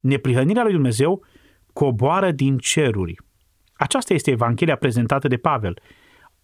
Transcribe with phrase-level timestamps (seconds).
[0.00, 1.24] Neprihănirea lui Dumnezeu
[1.72, 3.14] coboară din ceruri.
[3.72, 5.78] Aceasta este Evanghelia prezentată de Pavel.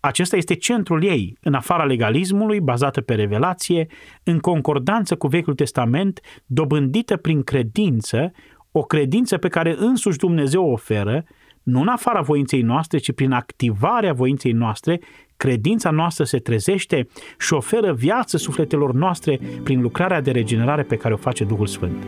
[0.00, 3.86] Acesta este centrul ei, în afara legalismului, bazată pe revelație,
[4.22, 8.32] în concordanță cu Vechiul Testament, dobândită prin credință,
[8.70, 11.24] o credință pe care însuși Dumnezeu o oferă,
[11.62, 15.00] nu în afara voinței noastre, ci prin activarea voinței noastre,
[15.36, 21.14] credința noastră se trezește și oferă viață sufletelor noastre prin lucrarea de regenerare pe care
[21.14, 22.06] o face Duhul Sfânt.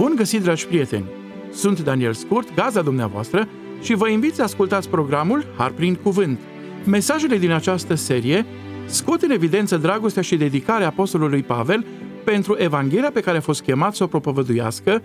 [0.00, 1.04] Bun găsit, dragi prieteni!
[1.52, 3.48] Sunt Daniel Scurt, gaza dumneavoastră,
[3.82, 6.40] și vă invit să ascultați programul Har prin Cuvânt.
[6.86, 8.46] Mesajele din această serie
[8.86, 11.86] scot în evidență dragostea și dedicarea Apostolului Pavel
[12.24, 15.02] pentru Evanghelia pe care a fost chemat să o propovăduiască,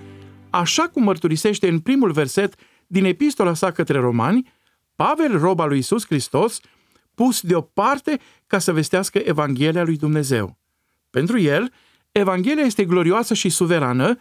[0.49, 2.55] așa cum mărturisește în primul verset
[2.87, 4.53] din epistola sa către romani,
[4.95, 6.59] Pavel, roba lui Isus Hristos,
[7.15, 10.57] pus deoparte ca să vestească Evanghelia lui Dumnezeu.
[11.09, 11.73] Pentru el,
[12.11, 14.17] Evanghelia este glorioasă și suverană,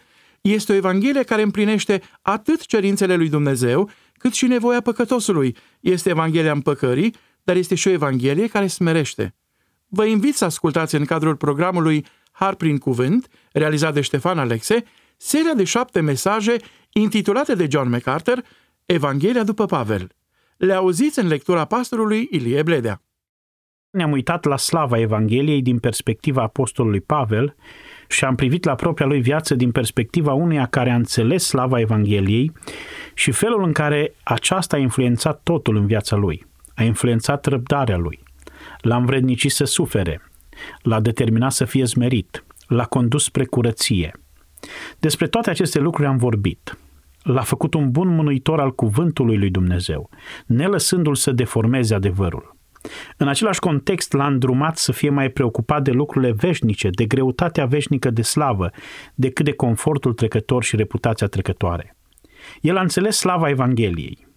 [0.53, 5.55] este o Evanghelie care împlinește atât cerințele lui Dumnezeu, cât și nevoia păcătosului.
[5.79, 9.35] Este Evanghelia împăcării, dar este și o Evanghelie care smerește.
[9.87, 14.83] Vă invit să ascultați în cadrul programului Har prin Cuvânt, realizat de Ștefan Alexe,
[15.17, 16.55] seria de șapte mesaje
[16.89, 18.43] intitulate de John MacArthur
[18.85, 20.11] Evanghelia după Pavel.
[20.57, 23.01] Le auziți în lectura pastorului Ilie Bledea.
[23.89, 27.55] Ne-am uitat la slava Evangheliei din perspectiva apostolului Pavel
[28.07, 32.51] și am privit la propria lui viață din perspectiva unuia care a înțeles slava Evangheliei
[33.13, 36.45] și felul în care aceasta a influențat totul în viața lui.
[36.75, 38.19] A influențat răbdarea lui.
[38.81, 40.21] L-a învrednicit să sufere.
[40.81, 42.43] L-a determinat să fie zmerit.
[42.67, 44.11] L-a condus spre curăție.
[44.99, 46.77] Despre toate aceste lucruri am vorbit.
[47.23, 50.09] L-a făcut un bun mânuitor al cuvântului lui Dumnezeu,
[50.45, 52.54] nelăsându-l să deformeze adevărul.
[53.17, 58.09] În același context l-a îndrumat să fie mai preocupat de lucrurile veșnice, de greutatea veșnică
[58.09, 58.69] de slavă,
[59.15, 61.95] decât de confortul trecător și reputația trecătoare.
[62.61, 64.27] El a înțeles slava Evangheliei.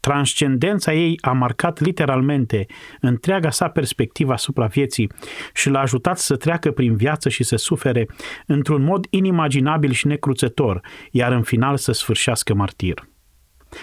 [0.00, 2.66] Transcendența ei a marcat literalmente
[3.00, 5.10] întreaga sa perspectivă asupra vieții
[5.54, 8.06] și l-a ajutat să treacă prin viață și să sufere
[8.46, 10.80] într-un mod inimaginabil și necruțător,
[11.10, 13.08] iar în final să sfârșească martir.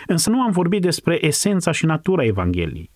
[0.07, 2.92] Însă nu am vorbit despre esența și natura Evangheliei.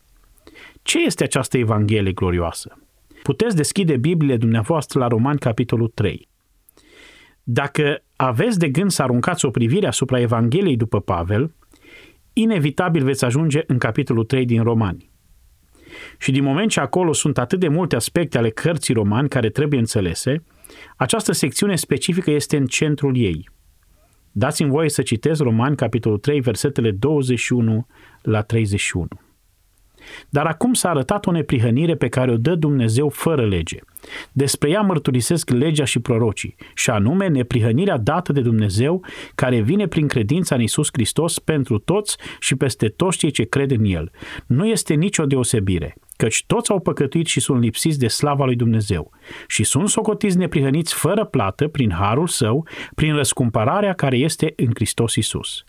[0.90, 2.78] Ce este această Evanghelie glorioasă?
[3.24, 6.28] Puteți deschide Biblie dumneavoastră la Romani, capitolul 3.
[7.44, 11.56] Dacă aveți de gând să aruncați o privire asupra Evangheliei după Pavel,
[12.34, 15.10] inevitabil veți ajunge în capitolul 3 din Romani.
[16.18, 19.80] Și din moment ce acolo sunt atât de multe aspecte ale cărții romani care trebuie
[19.80, 20.44] înțelese,
[20.98, 23.50] această secțiune specifică este în centrul ei.
[24.32, 27.88] Dați-mi voie să citesc Romani, capitolul 3, versetele 21
[28.22, 29.08] la 31.
[30.30, 33.78] Dar acum s-a arătat o neprihănire pe care o dă Dumnezeu fără lege.
[34.32, 39.06] Despre ea mărturisesc legea și prorocii, și anume neprihănirea dată de Dumnezeu
[39.36, 43.72] care vine prin credința în Isus Hristos pentru toți și peste toți cei ce cred
[43.72, 44.12] în El.
[44.46, 49.12] Nu este nicio deosebire, căci toți au păcătuit și sunt lipsiți de slava lui Dumnezeu
[49.48, 55.16] și sunt socotiți neprihăniți fără plată prin harul său, prin răscumpărarea care este în Hristos
[55.16, 55.64] Isus.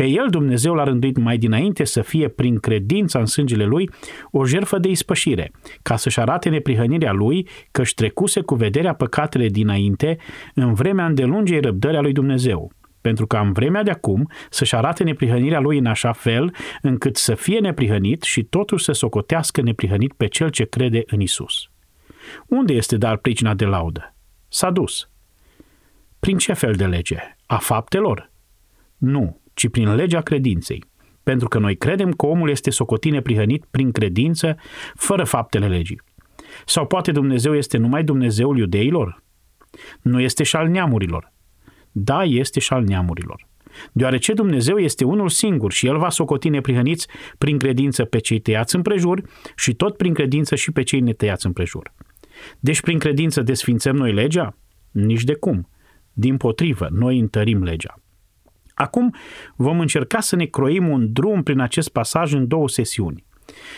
[0.00, 3.90] Pe el Dumnezeu l-a rânduit mai dinainte să fie, prin credința în sângele lui,
[4.30, 5.52] o jertfă de ispășire,
[5.82, 10.18] ca să-și arate neprihănirea lui că-și trecuse cu vederea păcatele dinainte
[10.54, 15.04] în vremea îndelungei răbdării a lui Dumnezeu, pentru că în vremea de acum să-și arate
[15.04, 20.26] neprihănirea lui în așa fel încât să fie neprihănit și totuși să socotească neprihănit pe
[20.26, 21.70] cel ce crede în Isus.
[22.46, 24.14] Unde este dar pricina de laudă?
[24.48, 25.10] S-a dus.
[26.20, 27.36] Prin ce fel de lege?
[27.46, 28.30] A faptelor?
[28.96, 30.84] Nu, ci prin legea credinței.
[31.22, 34.56] Pentru că noi credem că omul este socotit neprihănit prin credință,
[34.94, 36.00] fără faptele legii.
[36.66, 39.22] Sau poate Dumnezeu este numai Dumnezeul iudeilor?
[40.02, 41.32] Nu este și al neamurilor.
[41.92, 43.48] Da, este și al neamurilor.
[43.92, 48.74] Deoarece Dumnezeu este unul singur și El va socoti neprihăniți prin credință pe cei tăiați
[48.76, 49.22] împrejur
[49.56, 51.92] și tot prin credință și pe cei netăiați împrejur.
[52.60, 54.56] Deci prin credință desfințăm noi legea?
[54.90, 55.68] Nici de cum.
[56.12, 58.00] Din potrivă, noi întărim legea.
[58.80, 59.14] Acum
[59.56, 63.24] vom încerca să ne croim un drum prin acest pasaj în două sesiuni.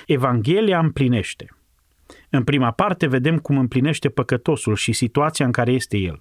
[0.06, 1.46] Evanghelia împlinește.
[2.30, 6.16] În prima parte vedem cum împlinește păcătosul și situația în care este el.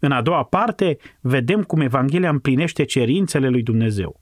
[0.00, 4.20] În a doua parte vedem cum Evanghelia împlinește cerințele lui Dumnezeu.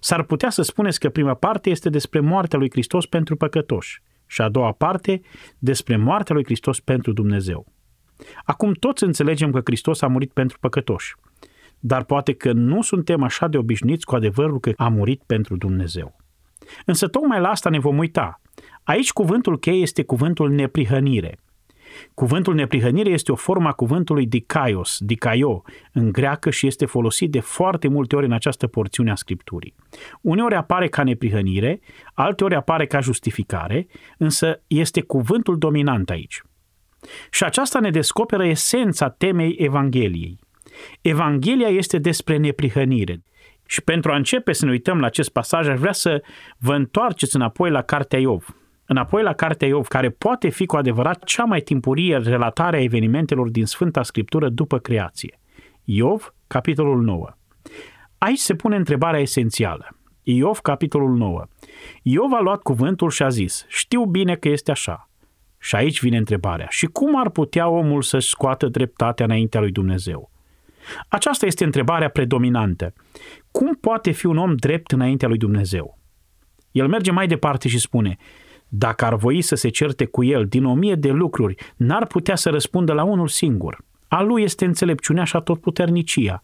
[0.00, 4.40] S-ar putea să spuneți că prima parte este despre moartea lui Hristos pentru păcătoși și
[4.40, 5.20] a doua parte
[5.58, 7.66] despre moartea lui Hristos pentru Dumnezeu.
[8.44, 11.14] Acum toți înțelegem că Hristos a murit pentru păcătoși
[11.84, 16.16] dar poate că nu suntem așa de obișnuiți cu adevărul că a murit pentru Dumnezeu.
[16.84, 18.40] Însă tocmai la asta ne vom uita.
[18.82, 21.38] Aici cuvântul cheie este cuvântul neprihănire.
[22.14, 25.62] Cuvântul neprihănire este o formă a cuvântului dikaios, dikaio,
[25.92, 29.74] în greacă și este folosit de foarte multe ori în această porțiune a Scripturii.
[30.20, 31.80] Uneori apare ca neprihănire,
[32.14, 33.86] alteori apare ca justificare,
[34.18, 36.42] însă este cuvântul dominant aici.
[37.30, 40.38] Și aceasta ne descoperă esența temei Evangheliei.
[41.00, 43.22] Evanghelia este despre neprihănire.
[43.66, 46.22] Și pentru a începe să ne uităm la acest pasaj, aș vrea să
[46.58, 48.56] vă întoarceți înapoi la Cartea Iov.
[48.86, 53.50] Înapoi la Cartea Iov, care poate fi cu adevărat cea mai timpurie relatare a evenimentelor
[53.50, 55.40] din Sfânta Scriptură după creație.
[55.84, 57.30] Iov, capitolul 9.
[58.18, 59.96] Aici se pune întrebarea esențială.
[60.22, 61.44] Iov, capitolul 9.
[62.02, 65.10] Iov a luat cuvântul și a zis, știu bine că este așa.
[65.58, 66.66] Și aici vine întrebarea.
[66.68, 70.31] Și cum ar putea omul să-și scoată dreptatea înaintea lui Dumnezeu?
[71.08, 72.92] Aceasta este întrebarea predominantă.
[73.50, 75.98] Cum poate fi un om drept înaintea lui Dumnezeu?
[76.70, 78.16] El merge mai departe și spune,
[78.68, 82.36] dacă ar voi să se certe cu el din o mie de lucruri, n-ar putea
[82.36, 83.84] să răspundă la unul singur.
[84.08, 86.40] A lui este înțelepciunea și atotputernicia.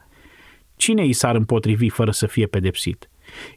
[0.76, 3.08] Cine îi s-ar împotrivi fără să fie pedepsit?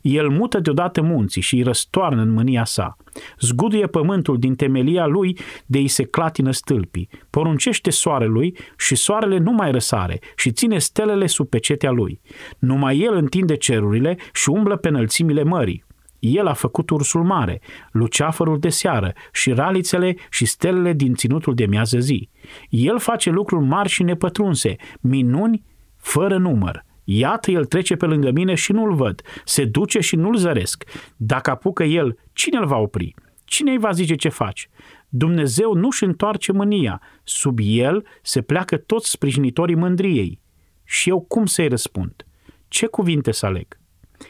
[0.02, 2.98] El mută deodată munții și îi răstoarnă în mânia sa.
[3.40, 7.10] Zguduie pământul din temelia lui de îi se clatină stâlpii.
[7.30, 12.22] Poruncește soarelui și soarele nu mai răsare și ține stelele sub pecetea lui.
[12.60, 15.84] Numai el întinde cerurile și umblă pe înălțimile mării.
[16.20, 21.66] El a făcut ursul mare, luceafărul de seară și ralițele și stelele din ținutul de
[21.66, 22.30] miază zi.
[22.70, 25.64] El face lucruri mari și nepătrunse, minuni
[25.98, 26.86] fără număr.
[27.14, 29.22] Iată, el trece pe lângă mine și nu-l văd.
[29.46, 30.84] Se duce și nu-l zăresc.
[31.16, 33.14] Dacă apucă el, cine îl va opri?
[33.46, 34.70] Cine îi va zice ce faci?
[35.10, 37.02] Dumnezeu nu-și întoarce mânia.
[37.24, 40.40] Sub el se pleacă toți sprijinitorii mândriei.
[40.84, 42.26] Și eu cum să-i răspund?
[42.68, 43.80] Ce cuvinte să aleg?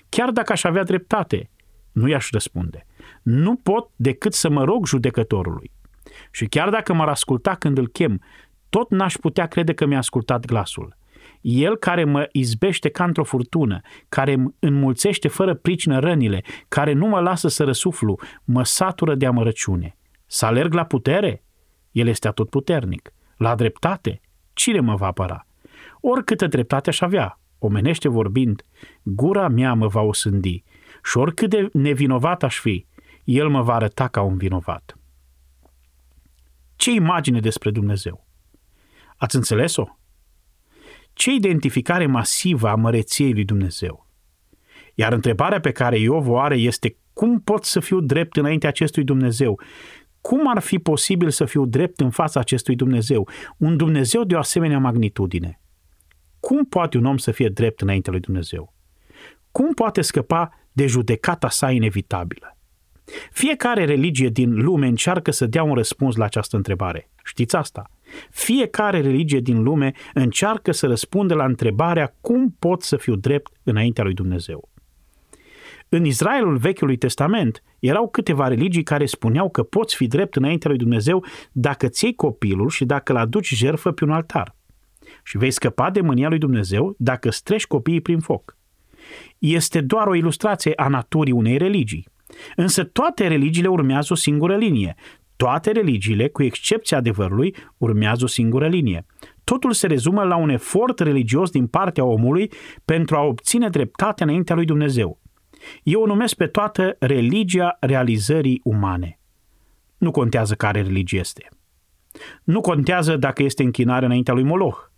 [0.10, 1.50] Chiar dacă aș avea dreptate,
[1.92, 2.86] nu i-aș răspunde.
[3.22, 5.72] Nu pot decât să mă rog judecătorului.
[6.32, 8.22] Și chiar dacă m-ar asculta când îl chem,
[8.70, 11.00] tot n-aș putea crede că mi-a ascultat glasul.
[11.42, 17.08] El care mă izbește ca într-o furtună, care îmi înmulțește fără pricină rănile, care nu
[17.08, 19.98] mă lasă să răsuflu, mă satură de amărăciune.
[20.26, 21.44] Să alerg la putere?
[21.92, 23.14] El este atotputernic.
[23.38, 24.22] La dreptate?
[24.54, 25.48] Cine mă va apăra?
[26.00, 28.66] Oricâtă dreptate aș avea, omenește vorbind,
[29.04, 30.64] gura mea mă va osândi
[31.04, 32.86] și oricât de nevinovat aș fi,
[33.24, 34.96] el mă va arăta ca un vinovat.
[36.76, 38.28] Ce imagine despre Dumnezeu?
[39.18, 39.86] Ați înțeles-o?
[41.14, 44.08] Ce identificare masivă a măreției lui Dumnezeu?
[44.96, 49.04] Iar întrebarea pe care Iov o are este cum pot să fiu drept înaintea acestui
[49.04, 49.60] Dumnezeu?
[50.22, 53.28] Cum ar fi posibil să fiu drept în fața acestui Dumnezeu?
[53.58, 55.62] Un Dumnezeu de o asemenea magnitudine.
[56.40, 58.74] Cum poate un om să fie drept înaintea lui Dumnezeu?
[59.52, 62.58] Cum poate scăpa de judecata sa inevitabilă?
[63.32, 67.10] Fiecare religie din lume încearcă să dea un răspuns la această întrebare.
[67.24, 67.90] Știți asta?
[68.30, 74.04] Fiecare religie din lume încearcă să răspundă la întrebarea cum pot să fiu drept înaintea
[74.04, 74.70] lui Dumnezeu.
[75.90, 80.80] În Israelul Vechiului Testament erau câteva religii care spuneau că poți fi drept înaintea lui
[80.80, 84.56] Dumnezeu dacă ți iei copilul și dacă îl aduci jertfă pe un altar.
[85.24, 88.58] Și vei scăpa de mânia lui Dumnezeu dacă strești copiii prin foc.
[89.38, 92.08] Este doar o ilustrație a naturii unei religii.
[92.56, 94.96] Însă toate religiile urmează o singură linie.
[95.42, 99.06] Toate religiile, cu excepția adevărului, urmează o singură linie.
[99.44, 102.52] Totul se rezumă la un efort religios din partea omului
[102.86, 105.20] pentru a obține dreptatea înaintea lui Dumnezeu.
[105.84, 109.20] Eu o numesc pe toată religia realizării umane.
[109.98, 111.48] Nu contează care religie este.
[112.44, 114.92] Nu contează dacă este închinare înaintea lui Moloch,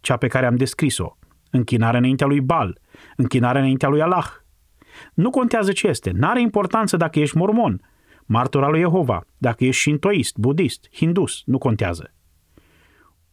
[0.00, 1.16] cea pe care am descris-o,
[1.50, 2.80] închinare înaintea lui Bal,
[3.16, 4.26] închinare înaintea lui Allah.
[5.14, 7.80] Nu contează ce este, n-are importanță dacă ești mormon,
[8.32, 12.14] martor al lui Jehova, dacă ești shintoist, budist, hindus, nu contează.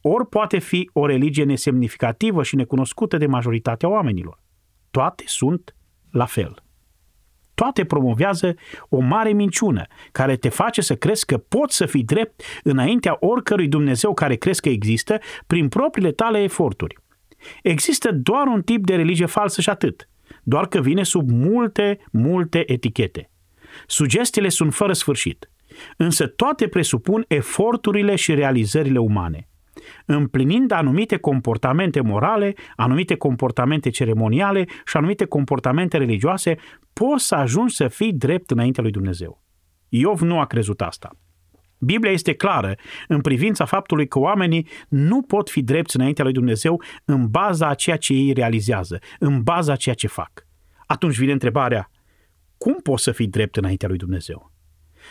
[0.02, 4.40] Ori poate fi o religie nesemnificativă și necunoscută de majoritatea oamenilor.
[4.92, 5.76] Toate sunt
[6.12, 6.64] la fel.
[7.54, 8.56] Toate promovează
[8.90, 13.68] o mare minciună care te face să crezi că poți să fii drept înaintea oricărui
[13.68, 16.98] Dumnezeu care crezi că există prin propriile tale eforturi.
[17.64, 20.10] Există doar un tip de religie falsă și atât,
[20.44, 23.30] doar că vine sub multe, multe etichete.
[23.92, 25.52] Sugestiile sunt fără sfârșit,
[25.98, 29.48] însă toate presupun eforturile și realizările umane.
[30.06, 36.56] Împlinind anumite comportamente morale, anumite comportamente ceremoniale și anumite comportamente religioase,
[36.94, 39.44] poți să ajungi să fii drept înaintea lui Dumnezeu.
[39.90, 41.12] Iov nu a crezut asta.
[41.78, 42.76] Biblia este clară
[43.08, 47.74] în privința faptului că oamenii nu pot fi drepți înaintea lui Dumnezeu în baza a
[47.74, 50.32] ceea ce ei realizează, în baza a ceea ce fac.
[50.86, 51.90] Atunci vine întrebarea,
[52.60, 54.52] cum poți să fii drept înaintea lui Dumnezeu?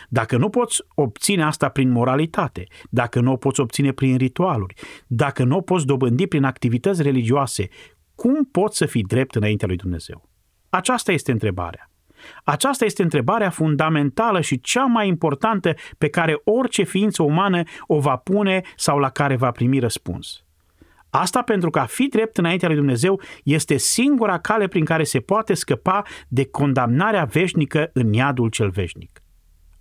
[0.09, 4.73] Dacă nu poți obține asta prin moralitate, dacă nu o poți obține prin ritualuri,
[5.07, 7.67] dacă nu o poți dobândi prin activități religioase,
[8.15, 10.29] cum poți să fii drept înaintea lui Dumnezeu?
[10.69, 11.91] Aceasta este întrebarea.
[12.43, 18.15] Aceasta este întrebarea fundamentală și cea mai importantă pe care orice ființă umană o va
[18.15, 20.43] pune sau la care va primi răspuns.
[21.09, 25.19] Asta pentru că a fi drept înaintea lui Dumnezeu este singura cale prin care se
[25.19, 29.21] poate scăpa de condamnarea veșnică în iadul cel veșnic.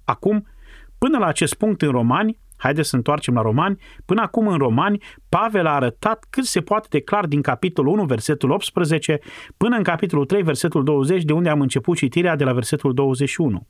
[0.05, 0.47] Acum,
[0.99, 3.79] până la acest punct în Romani, Haideți să întoarcem la Romani.
[4.05, 8.05] Până acum în Romani, Pavel a arătat cât se poate de clar din capitolul 1,
[8.05, 9.19] versetul 18,
[9.57, 13.67] până în capitolul 3, versetul 20, de unde am început citirea de la versetul 21.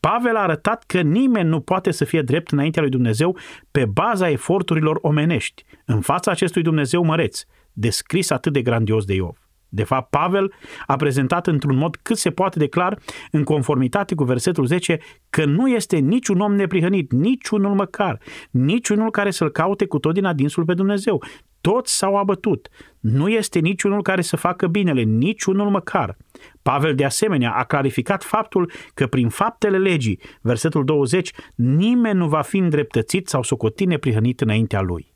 [0.00, 3.38] Pavel a arătat că nimeni nu poate să fie drept înaintea lui Dumnezeu
[3.70, 9.45] pe baza eforturilor omenești, în fața acestui Dumnezeu măreț, descris atât de grandios de Iov.
[9.68, 10.52] De fapt, Pavel
[10.86, 12.98] a prezentat într-un mod cât se poate de clar,
[13.30, 14.98] în conformitate cu versetul 10,
[15.30, 18.20] că nu este niciun om neprihănit, niciunul măcar,
[18.50, 21.22] niciunul care să-l caute cu tot din adinsul pe Dumnezeu.
[21.60, 22.68] Toți s-au abătut.
[23.00, 26.16] Nu este niciunul care să facă binele, niciunul măcar.
[26.62, 32.40] Pavel, de asemenea, a clarificat faptul că prin faptele legii, versetul 20, nimeni nu va
[32.40, 35.14] fi îndreptățit sau socotit neprihănit înaintea lui.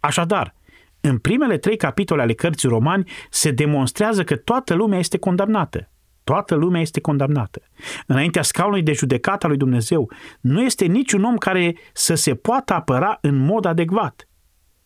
[0.00, 0.54] Așadar,
[1.00, 5.90] în primele trei capitole ale cărții romani se demonstrează că toată lumea este condamnată.
[6.24, 7.62] Toată lumea este condamnată.
[8.06, 12.74] Înaintea scaunului de judecată al lui Dumnezeu nu este niciun om care să se poată
[12.74, 14.28] apăra în mod adecvat.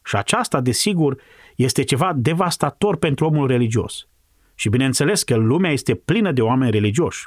[0.04, 1.20] Și aceasta, desigur,
[1.56, 4.08] este ceva devastator pentru omul religios.
[4.54, 7.26] Și bineînțeles că lumea este plină de oameni religioși.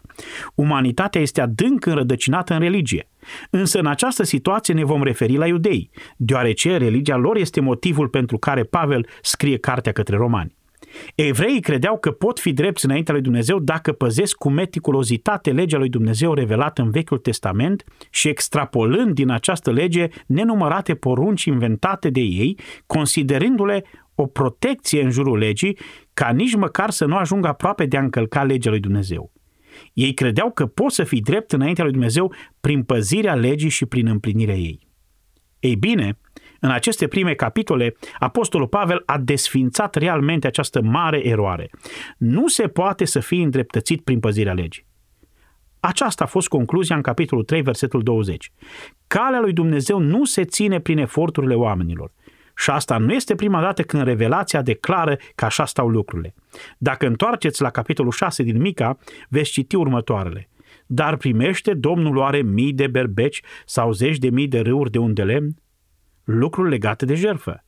[0.55, 3.09] Umanitatea este adânc înrădăcinată în religie.
[3.49, 8.37] Însă în această situație ne vom referi la iudei, deoarece religia lor este motivul pentru
[8.37, 10.55] care Pavel scrie cartea către romani.
[11.15, 15.89] Evreii credeau că pot fi drepți înaintea lui Dumnezeu dacă păzesc cu meticulozitate legea lui
[15.89, 22.59] Dumnezeu revelată în Vechiul Testament și extrapolând din această lege nenumărate porunci inventate de ei,
[22.85, 23.83] considerându-le
[24.15, 25.77] o protecție în jurul legii
[26.13, 29.31] ca nici măcar să nu ajungă aproape de a încălca legea lui Dumnezeu.
[29.93, 34.07] Ei credeau că pot să fii drept înaintea lui Dumnezeu prin păzirea legii și prin
[34.07, 34.87] împlinirea ei.
[35.59, 36.17] Ei bine,
[36.59, 41.69] în aceste prime capitole, Apostolul Pavel a desfințat realmente această mare eroare.
[42.17, 44.85] Nu se poate să fii îndreptățit prin păzirea legii.
[45.79, 48.51] Aceasta a fost concluzia în capitolul 3, versetul 20.
[49.07, 52.11] Calea lui Dumnezeu nu se ține prin eforturile oamenilor,
[52.57, 56.33] și asta nu este prima dată când revelația declară că așa stau lucrurile.
[56.77, 58.97] Dacă întoarceți la capitolul 6 din Mica,
[59.29, 60.49] veți citi următoarele.
[60.85, 65.23] Dar primește Domnul oare mii de berbeci sau zeci de mii de râuri de unde
[65.23, 65.55] lemn?
[66.23, 67.65] Lucruri legate de jerfă.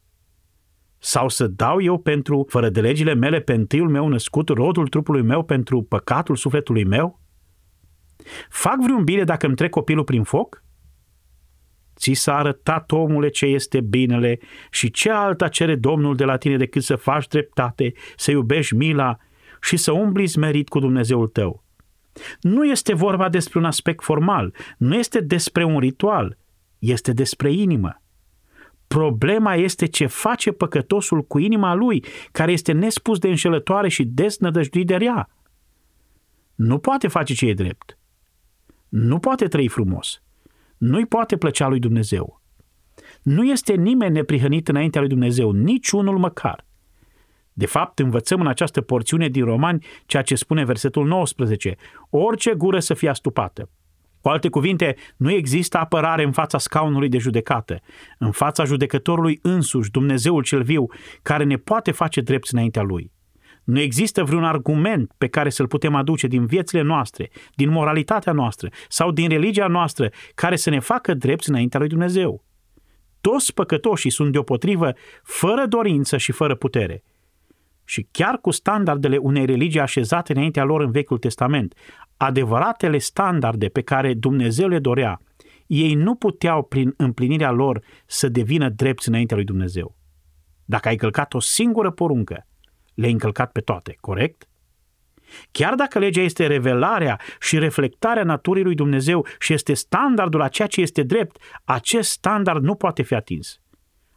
[0.97, 5.21] Sau să dau eu pentru, fără de legile mele, pe întâiul meu născut, rodul trupului
[5.21, 7.19] meu pentru păcatul sufletului meu?
[8.49, 10.63] Fac vreun bine dacă îmi trec copilul prin foc?
[11.99, 14.39] Ți s-a arătat, omule, ce este binele
[14.71, 19.17] și ce alta cere Domnul de la tine decât să faci dreptate, să iubești mila
[19.61, 21.63] și să umbli smerit cu Dumnezeul tău.
[22.41, 26.37] Nu este vorba despre un aspect formal, nu este despre un ritual,
[26.79, 28.01] este despre inimă.
[28.87, 34.87] Problema este ce face păcătosul cu inima lui, care este nespus de înșelătoare și desnădăjduit
[34.87, 35.29] de rea.
[36.55, 37.97] Nu poate face ce e drept.
[38.89, 40.21] Nu poate trăi frumos
[40.79, 42.41] nu-i poate plăcea lui Dumnezeu.
[43.21, 46.65] Nu este nimeni neprihănit înaintea lui Dumnezeu, niciunul măcar.
[47.53, 51.75] De fapt, învățăm în această porțiune din Romani ceea ce spune versetul 19.
[52.09, 53.69] Orice gură să fie astupată.
[54.21, 57.79] Cu alte cuvinte, nu există apărare în fața scaunului de judecată,
[58.17, 60.85] în fața judecătorului însuși, Dumnezeul cel viu,
[61.21, 63.11] care ne poate face drept înaintea lui.
[63.69, 68.69] Nu există vreun argument pe care să-l putem aduce din viețile noastre, din moralitatea noastră
[68.87, 72.43] sau din religia noastră care să ne facă drepți înaintea lui Dumnezeu.
[73.21, 77.03] Toți păcătoșii sunt deopotrivă fără dorință și fără putere.
[77.85, 81.73] Și chiar cu standardele unei religii așezate înaintea lor în Vechiul Testament,
[82.17, 85.21] adevăratele standarde pe care Dumnezeu le dorea,
[85.67, 89.95] ei nu puteau prin împlinirea lor să devină drepți înaintea lui Dumnezeu.
[90.65, 92.43] Dacă ai călcat o singură poruncă,
[92.99, 94.47] le-ai încălcat pe toate, corect?
[95.51, 100.67] Chiar dacă legea este revelarea și reflectarea naturii lui Dumnezeu și este standardul a ceea
[100.67, 103.59] ce este drept, acest standard nu poate fi atins.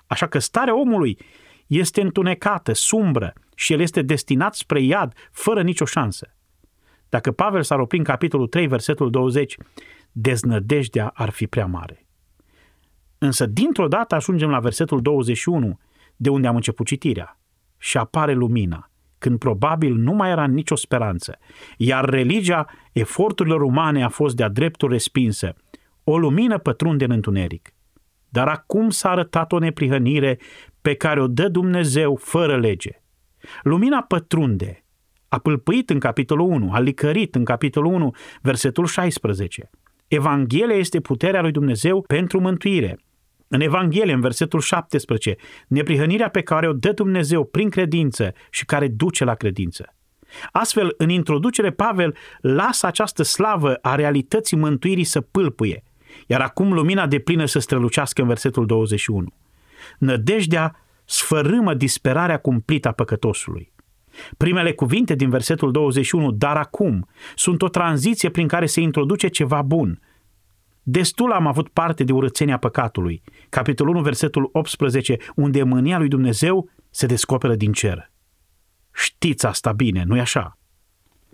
[0.06, 1.18] Așa că starea omului
[1.66, 6.36] este întunecată, sumbră și el este destinat spre iad fără nicio șansă.
[7.08, 9.56] Dacă Pavel s-ar opri în capitolul 3, versetul 20,
[10.12, 12.06] deznădejdea ar fi prea mare.
[13.18, 15.78] Însă, dintr-o dată ajungem la versetul 21,
[16.16, 17.41] de unde am început citirea
[17.82, 21.38] și apare lumina, când probabil nu mai era nicio speranță,
[21.76, 25.54] iar religia eforturilor umane a fost de-a dreptul respinsă.
[26.04, 27.74] O lumină pătrunde în întuneric.
[28.28, 30.38] Dar acum s-a arătat o neprihănire
[30.82, 33.02] pe care o dă Dumnezeu fără lege.
[33.62, 34.84] Lumina pătrunde,
[35.28, 39.70] a pâlpâit în capitolul 1, a licărit în capitolul 1, versetul 16.
[40.08, 42.98] Evanghelia este puterea lui Dumnezeu pentru mântuire.
[43.54, 45.36] În Evanghelie, în versetul 17,
[45.68, 49.94] neprihănirea pe care o dă Dumnezeu prin credință și care duce la credință.
[50.52, 55.82] Astfel, în introducere, Pavel lasă această slavă a realității mântuirii să pâlpâie,
[56.26, 59.34] iar acum lumina de plină să strălucească în versetul 21.
[59.98, 63.72] Nădejdea sfărâmă disperarea cumplită a păcătosului.
[64.36, 69.62] Primele cuvinte din versetul 21, dar acum, sunt o tranziție prin care se introduce ceva
[69.62, 70.00] bun.
[70.82, 73.22] Destul am avut parte de urățenia păcatului.
[73.48, 78.10] Capitolul 1, versetul 18, unde mânia lui Dumnezeu se descoperă din cer.
[78.92, 80.58] Știți asta bine, nu-i așa?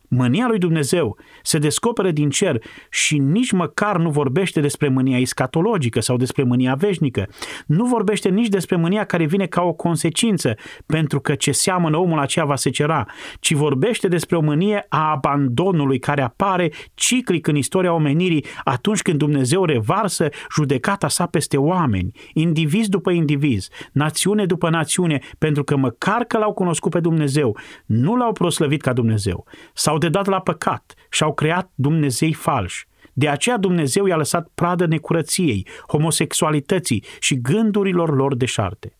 [0.08, 6.00] Mânia lui Dumnezeu se descoperă din cer și nici măcar nu vorbește despre mânia iscatologică
[6.00, 7.28] sau despre mânia veșnică.
[7.66, 10.54] Nu vorbește nici despre mânia care vine ca o consecință,
[10.86, 13.06] pentru că ce seamănă omul aceea va se cera,
[13.40, 19.18] ci vorbește despre o mânie a abandonului care apare ciclic în istoria omenirii atunci când
[19.18, 26.24] Dumnezeu revarsă judecata sa peste oameni, indiviz după indiviz, națiune după națiune, pentru că măcar
[26.24, 30.94] că l-au cunoscut pe Dumnezeu, nu l-au proslăvit ca Dumnezeu, sau s-au dedat la păcat
[31.10, 32.86] și au creat Dumnezei falși.
[33.12, 38.98] De aceea Dumnezeu i-a lăsat pradă necurăției, homosexualității și gândurilor lor deșarte.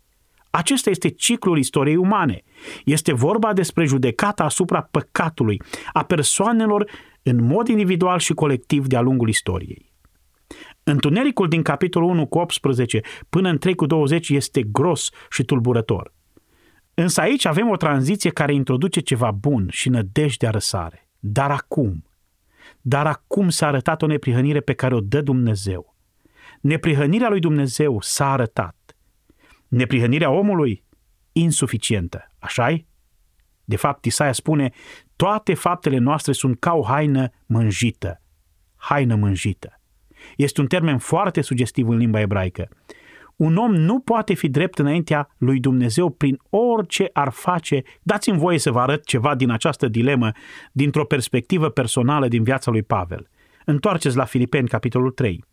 [0.51, 2.43] Acesta este ciclul istoriei umane.
[2.85, 5.61] Este vorba despre judecata asupra păcatului,
[5.93, 6.91] a persoanelor
[7.23, 9.93] în mod individual și colectiv de-a lungul istoriei.
[10.83, 16.13] Întunericul din capitolul 1 cu 18 până în 3 cu 20 este gros și tulburător.
[17.01, 21.09] Însă aici avem o tranziție care introduce ceva bun și nădejde răsare.
[21.19, 22.05] Dar acum,
[22.81, 25.97] dar acum s-a arătat o neprihănire pe care o dă Dumnezeu.
[26.61, 28.97] Neprihănirea lui Dumnezeu s-a arătat.
[29.69, 30.85] Neprihănirea omului,
[31.33, 32.33] insuficientă.
[32.39, 32.85] așa -i?
[33.65, 34.71] De fapt, Isaia spune,
[35.17, 38.23] toate faptele noastre sunt ca o haină mânjită.
[38.77, 39.81] Haină mânjită.
[40.37, 42.69] Este un termen foarte sugestiv în limba ebraică.
[43.39, 47.83] Un om nu poate fi drept înaintea lui Dumnezeu prin orice ar face.
[48.03, 50.31] Dați-mi voie să vă arăt ceva din această dilemă
[50.73, 53.29] dintr-o perspectivă personală din viața lui Pavel.
[53.65, 55.45] Întoarceți la Filipeni, capitolul 3.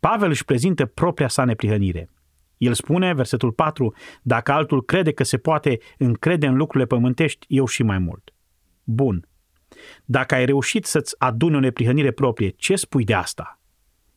[0.00, 2.10] Pavel își prezintă propria sa neprihănire.
[2.56, 7.66] El spune, versetul 4, dacă altul crede că se poate încrede în lucrurile pământești, eu
[7.66, 8.34] și mai mult.
[8.84, 9.28] Bun.
[10.04, 13.60] Dacă ai reușit să-ți aduni o neprihănire proprie, ce spui de asta?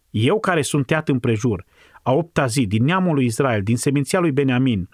[0.09, 1.65] Eu care sunt teat împrejur,
[2.03, 4.89] a opta zi, din neamul lui Israel, din seminția lui Beniamin,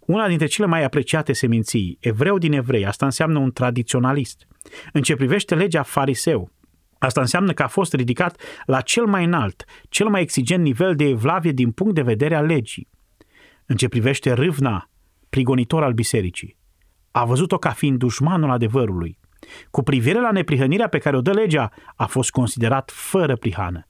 [0.00, 4.46] una dintre cele mai apreciate seminții, evreu din evrei, asta înseamnă un tradiționalist.
[4.92, 6.52] În ce privește legea fariseu,
[6.98, 11.04] Asta înseamnă că a fost ridicat la cel mai înalt, cel mai exigent nivel de
[11.04, 12.88] evlavie din punct de vedere al legii.
[13.66, 14.90] În ce privește râvna,
[15.28, 16.56] prigonitor al bisericii,
[17.10, 19.18] a văzut-o ca fiind dușmanul adevărului.
[19.70, 23.86] Cu privire la neprihănirea pe care o dă legea, a fost considerat fără prihană.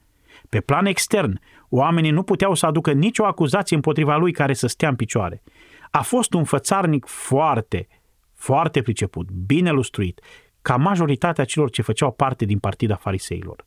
[0.54, 4.88] Pe plan extern, oamenii nu puteau să aducă nicio acuzație împotriva lui care să stea
[4.88, 5.42] în picioare.
[5.90, 7.88] A fost un fățarnic foarte,
[8.34, 10.20] foarte priceput, bine lustruit,
[10.62, 13.66] ca majoritatea celor ce făceau parte din partida fariseilor.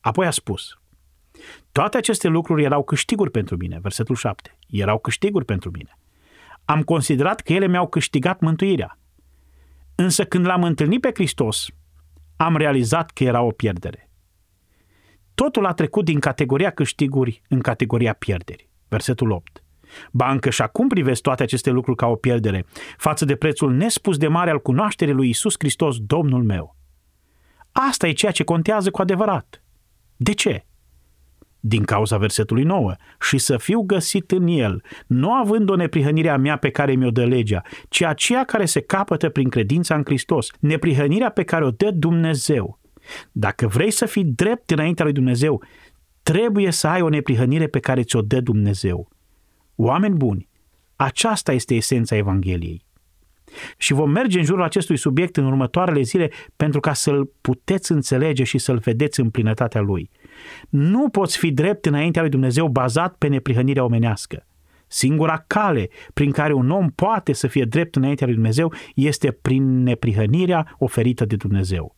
[0.00, 0.78] Apoi a spus,
[1.72, 5.98] toate aceste lucruri erau câștiguri pentru mine, versetul 7, erau câștiguri pentru mine.
[6.64, 8.98] Am considerat că ele mi-au câștigat mântuirea.
[9.94, 11.66] Însă când l-am întâlnit pe Hristos,
[12.36, 14.09] am realizat că era o pierdere
[15.40, 18.68] totul a trecut din categoria câștiguri în categoria pierderi.
[18.88, 19.62] Versetul 8.
[20.12, 24.16] Ba încă și acum privesc toate aceste lucruri ca o pierdere, față de prețul nespus
[24.16, 26.76] de mare al cunoașterii lui Isus Hristos, Domnul meu.
[27.72, 29.62] Asta e ceea ce contează cu adevărat.
[30.16, 30.66] De ce?
[31.60, 36.36] Din cauza versetului 9, și să fiu găsit în el, nu având o neprihănire a
[36.36, 40.48] mea pe care mi-o dă legea, ci aceea care se capătă prin credința în Hristos,
[40.58, 42.79] neprihănirea pe care o dă Dumnezeu,
[43.32, 45.62] dacă vrei să fii drept înaintea lui Dumnezeu,
[46.22, 49.08] trebuie să ai o neprihănire pe care ți-o dă Dumnezeu.
[49.76, 50.48] Oameni buni,
[50.96, 52.84] aceasta este esența Evangheliei.
[53.76, 58.44] Și vom merge în jurul acestui subiect în următoarele zile pentru ca să-l puteți înțelege
[58.44, 60.10] și să-l vedeți în plinătatea lui.
[60.68, 64.46] Nu poți fi drept înaintea lui Dumnezeu bazat pe neprihănirea omenească.
[64.86, 69.82] Singura cale prin care un om poate să fie drept înaintea lui Dumnezeu este prin
[69.82, 71.96] neprihănirea oferită de Dumnezeu.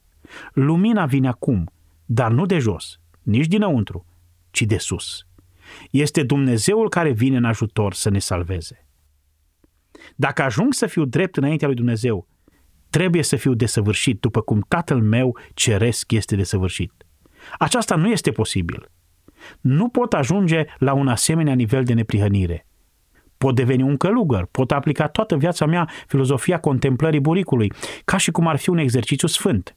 [0.52, 1.70] Lumina vine acum,
[2.04, 4.06] dar nu de jos, nici dinăuntru,
[4.50, 5.26] ci de sus.
[5.90, 8.86] Este Dumnezeul care vine în ajutor să ne salveze.
[10.16, 12.26] Dacă ajung să fiu drept înaintea lui Dumnezeu,
[12.90, 16.92] trebuie să fiu desăvârșit după cum Tatăl meu ceresc este desăvârșit.
[17.58, 18.90] Aceasta nu este posibil.
[19.60, 22.66] Nu pot ajunge la un asemenea nivel de neprihănire.
[23.38, 27.72] Pot deveni un călugăr, pot aplica toată viața mea filozofia contemplării buricului,
[28.04, 29.76] ca și cum ar fi un exercițiu sfânt.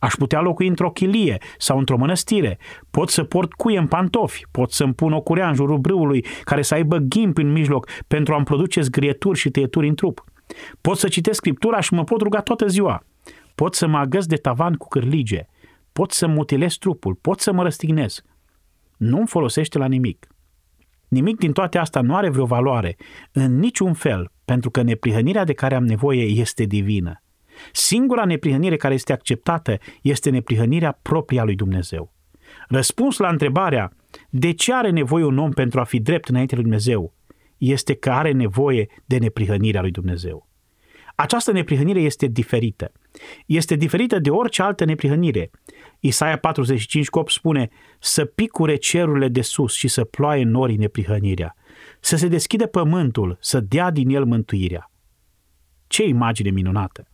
[0.00, 2.58] Aș putea locui într-o chilie sau într-o mănăstire.
[2.90, 4.42] Pot să port cuie în pantofi.
[4.50, 8.34] Pot să-mi pun o curea în jurul brâului care să aibă ghimp în mijloc pentru
[8.34, 10.24] a-mi produce zgrieturi și tăieturi în trup.
[10.80, 13.04] Pot să citesc scriptura și mă pot ruga toată ziua.
[13.54, 15.46] Pot să mă agăs de tavan cu cârlige.
[15.92, 17.14] Pot să mutilez trupul.
[17.14, 18.22] Pot să mă răstignez.
[18.96, 20.26] Nu-mi folosește la nimic.
[21.08, 22.96] Nimic din toate astea nu are vreo valoare,
[23.32, 27.22] în niciun fel, pentru că neprihănirea de care am nevoie este divină.
[27.72, 32.12] Singura neprihănire care este acceptată este neprihănirea propria lui Dumnezeu.
[32.68, 33.92] Răspuns la întrebarea
[34.30, 37.14] de ce are nevoie un om pentru a fi drept înainte lui Dumnezeu
[37.58, 40.48] este că are nevoie de neprihănirea lui Dumnezeu.
[41.14, 42.92] Această neprihănire este diferită.
[43.46, 45.50] Este diferită de orice altă neprihănire.
[45.98, 47.68] Isaia 45 cop spune
[47.98, 51.54] să picure cerurile de sus și să ploaie norii neprihănirea,
[52.00, 54.90] să se deschide pământul, să dea din el mântuirea.
[55.86, 57.08] Ce imagine minunată!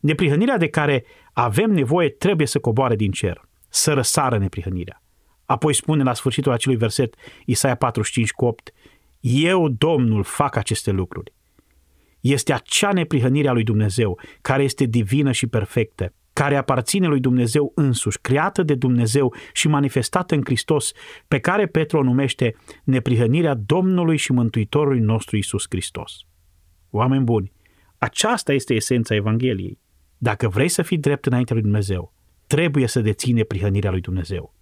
[0.00, 5.02] Neprihănirea de care avem nevoie trebuie să coboare din cer, să răsară neprihănirea.
[5.44, 8.72] Apoi spune la sfârșitul acelui verset, Isaia 45 cu 8,
[9.20, 11.32] Eu, Domnul, fac aceste lucruri.
[12.20, 17.72] Este acea neprihănire a lui Dumnezeu, care este divină și perfectă, care aparține lui Dumnezeu
[17.74, 20.92] însuși, creată de Dumnezeu și manifestată în Hristos,
[21.28, 26.12] pe care Petru o numește neprihănirea Domnului și Mântuitorului nostru Isus Hristos.
[26.90, 27.52] Oameni buni,
[27.98, 29.78] aceasta este esența Evangheliei.
[30.18, 32.12] Dacă vrei să fii drept înaintea lui Dumnezeu,
[32.46, 34.54] trebuie să deții neprihănirea lui Dumnezeu.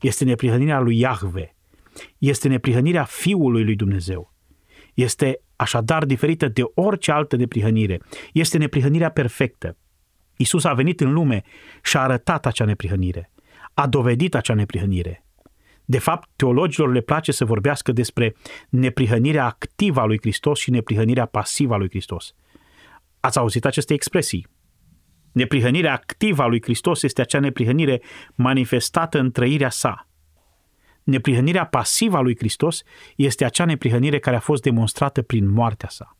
[0.00, 1.54] Este neprihănirea lui Iahve.
[2.18, 4.32] Este neprihănirea Fiului lui Dumnezeu.
[4.94, 8.00] Este așadar diferită de orice altă neprihănire.
[8.32, 9.76] Este neprihănirea perfectă.
[10.36, 11.42] Isus a venit în lume
[11.82, 13.30] și a arătat acea neprihănire.
[13.74, 15.24] A dovedit acea neprihănire.
[15.84, 18.34] De fapt, teologilor le place să vorbească despre
[18.68, 22.34] neprihănirea activă a lui Hristos și neprihănirea pasivă a lui Hristos.
[23.20, 24.46] Ați auzit aceste expresii?
[25.34, 28.02] Neprihănirea activă a lui Hristos este acea neprihănire
[28.34, 30.08] manifestată în trăirea sa.
[31.02, 32.82] Neprihănirea pasivă a lui Hristos
[33.16, 36.16] este acea neprihănire care a fost demonstrată prin moartea sa.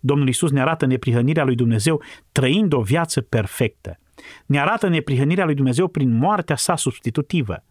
[0.00, 3.98] Domnul Isus ne arată neprihănirea lui Dumnezeu trăind o viață perfectă.
[4.46, 7.64] Ne arată neprihănirea lui Dumnezeu prin moartea sa substitutivă.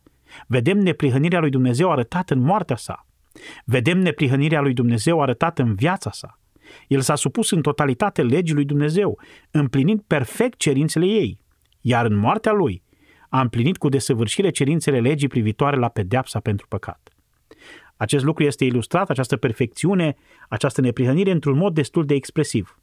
[0.48, 3.06] Vedem neprihănirea lui Dumnezeu arătată în moartea sa.
[3.66, 6.39] Vedem neprihănirea lui Dumnezeu arătată în viața sa.
[6.88, 9.20] El s-a supus în totalitate legii lui Dumnezeu,
[9.52, 11.40] împlinind perfect cerințele ei,
[11.82, 12.84] iar în moartea lui
[13.30, 17.10] a împlinit cu desăvârșire cerințele legii privitoare la pedeapsa pentru păcat.
[17.98, 20.16] Acest lucru este ilustrat, această perfecțiune,
[20.50, 22.80] această neprihănire, într-un mod destul de expresiv.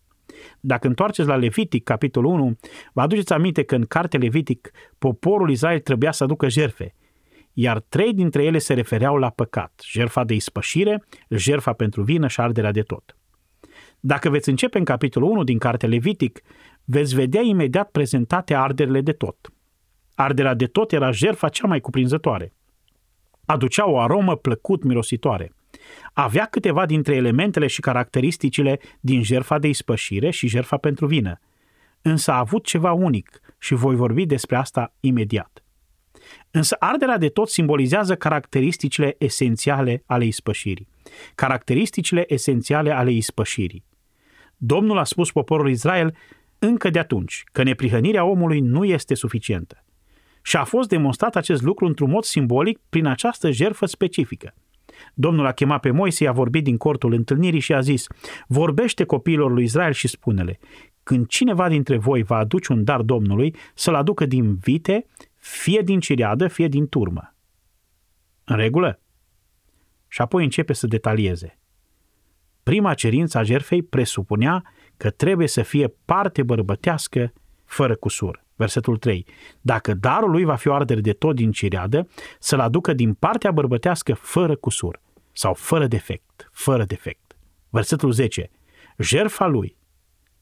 [0.60, 2.58] Dacă întoarceți la Levitic, capitolul 1,
[2.92, 6.94] vă aduceți aminte că în cartea Levitic poporul Israel trebuia să aducă jerfe,
[7.52, 12.40] iar trei dintre ele se refereau la păcat, jerfa de ispășire, jerfa pentru vină și
[12.40, 13.16] arderea de tot.
[14.06, 16.40] Dacă veți începe în capitolul 1 din cartea Levitic,
[16.84, 19.36] veți vedea imediat prezentate arderile de tot.
[20.14, 22.52] Arderea de tot era jerfa cea mai cuprinzătoare.
[23.44, 25.52] Aducea o aromă plăcut mirositoare.
[26.12, 31.40] Avea câteva dintre elementele și caracteristicile din jerfa de ispășire și jerfa pentru vină,
[32.02, 35.64] însă a avut ceva unic și voi vorbi despre asta imediat.
[36.50, 40.88] Însă arderea de tot simbolizează caracteristicile esențiale ale ispășirii.
[41.34, 43.84] Caracteristicile esențiale ale ispășirii.
[44.56, 46.16] Domnul a spus poporul Israel
[46.58, 49.84] încă de atunci că neprihănirea omului nu este suficientă.
[50.42, 54.54] Și a fost demonstrat acest lucru într-un mod simbolic prin această jerfă specifică.
[55.14, 58.06] Domnul a chemat pe Moise, i-a vorbit din cortul întâlnirii și a zis,
[58.46, 60.58] vorbește copiilor lui Israel și spune-le,
[61.02, 66.00] când cineva dintre voi va aduce un dar Domnului, să-l aducă din vite, fie din
[66.00, 67.34] ciriadă, fie din turmă.
[68.44, 69.00] În regulă?
[70.08, 71.58] Și apoi începe să detalieze.
[72.70, 74.62] Prima cerință a jerfei presupunea
[74.96, 77.32] că trebuie să fie parte bărbătească
[77.64, 78.44] fără cusur.
[78.56, 79.26] Versetul 3.
[79.60, 83.50] Dacă darul lui va fi o ardere de tot din cireadă, să-l aducă din partea
[83.50, 85.00] bărbătească fără cusur
[85.32, 87.36] sau fără defect, fără defect.
[87.68, 88.50] Versetul 10.
[88.98, 89.76] Jerfa lui,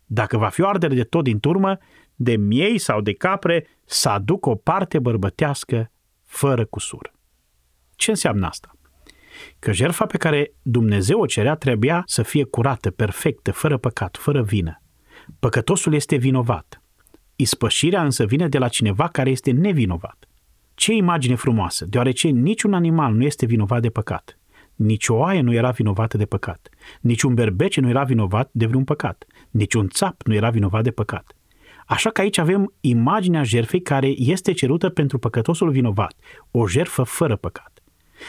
[0.06, 1.78] dacă va fi o ardere de tot din turmă,
[2.14, 5.90] de miei sau de capre, să aducă o parte bărbătească
[6.22, 7.12] fără cusur.
[7.94, 8.74] Ce înseamnă asta?
[9.58, 14.42] Că jertfa pe care Dumnezeu o cerea trebuia să fie curată, perfectă, fără păcat, fără
[14.42, 14.82] vină.
[15.38, 16.82] Păcătosul este vinovat.
[17.36, 20.28] Ispășirea însă vine de la cineva care este nevinovat.
[20.74, 24.38] Ce imagine frumoasă, deoarece niciun animal nu este vinovat de păcat.
[24.74, 26.68] Nici o oaie nu era vinovată de păcat.
[27.00, 29.24] Nici un berbece nu era vinovat de vreun păcat.
[29.50, 31.34] Nici un țap nu era vinovat de păcat.
[31.86, 36.14] Așa că aici avem imaginea jertfei care este cerută pentru păcătosul vinovat,
[36.50, 37.73] o jertfă fără păcat.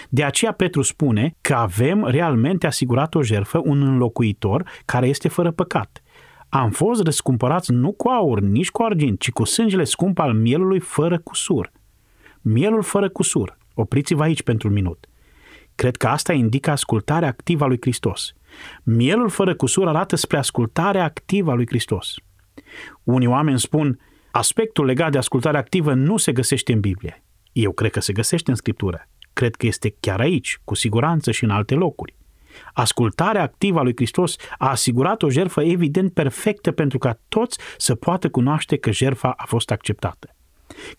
[0.10, 5.52] De aceea Petru spune că avem realmente asigurat o jertfă, un înlocuitor care este fără
[5.52, 6.04] păcat.
[6.50, 10.80] Am fost răscumpărați nu cu aur, nici cu argint, ci cu sângele scump al mielului
[10.80, 11.72] fără cusur.
[12.42, 13.58] Mielul fără cusur.
[13.74, 15.08] Opriți-vă aici pentru un minut.
[15.76, 18.34] Cred că asta indică ascultarea activă a lui Hristos.
[18.84, 22.14] Mielul fără cusur arată spre ascultarea activă a lui Hristos.
[23.04, 24.00] Unii oameni spun,
[24.32, 27.24] aspectul legat de ascultare activă nu se găsește în Biblie.
[27.52, 29.10] Eu cred că se găsește în Scriptură.
[29.36, 32.16] Cred că este chiar aici, cu siguranță și în alte locuri.
[32.74, 37.96] Ascultarea activă a lui Hristos a asigurat o jertfă evident perfectă pentru ca toți să
[37.96, 40.36] poată cunoaște că jertfa a fost acceptată.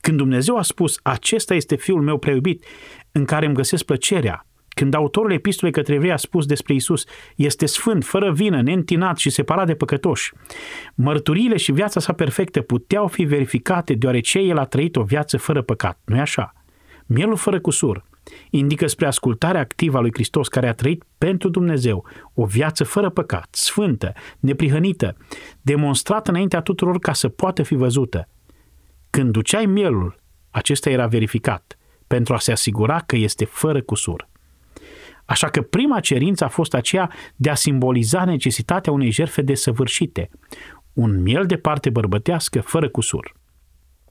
[0.00, 2.64] Când Dumnezeu a spus, acesta este Fiul meu preiubit,
[3.12, 7.04] în care îmi găsesc plăcerea, când autorul epistolei către evrei a spus despre Isus,
[7.36, 10.32] este sfânt, fără vină, neîntinat și separat de păcătoși.
[10.94, 15.62] Mărturiile și viața sa perfectă puteau fi verificate deoarece el a trăit o viață fără
[15.62, 16.52] păcat, nu-i așa?
[17.06, 18.04] Mielul fără cusur
[18.50, 23.10] indică spre ascultarea activă a lui Hristos care a trăit pentru Dumnezeu o viață fără
[23.10, 25.16] păcat, sfântă, neprihănită,
[25.62, 28.28] demonstrată înaintea tuturor ca să poată fi văzută.
[29.10, 34.28] Când duceai mielul, acesta era verificat pentru a se asigura că este fără cusur.
[35.24, 40.30] Așa că prima cerință a fost aceea de a simboliza necesitatea unei jertfe desăvârșite,
[40.92, 43.32] un miel de parte bărbătească fără cusur.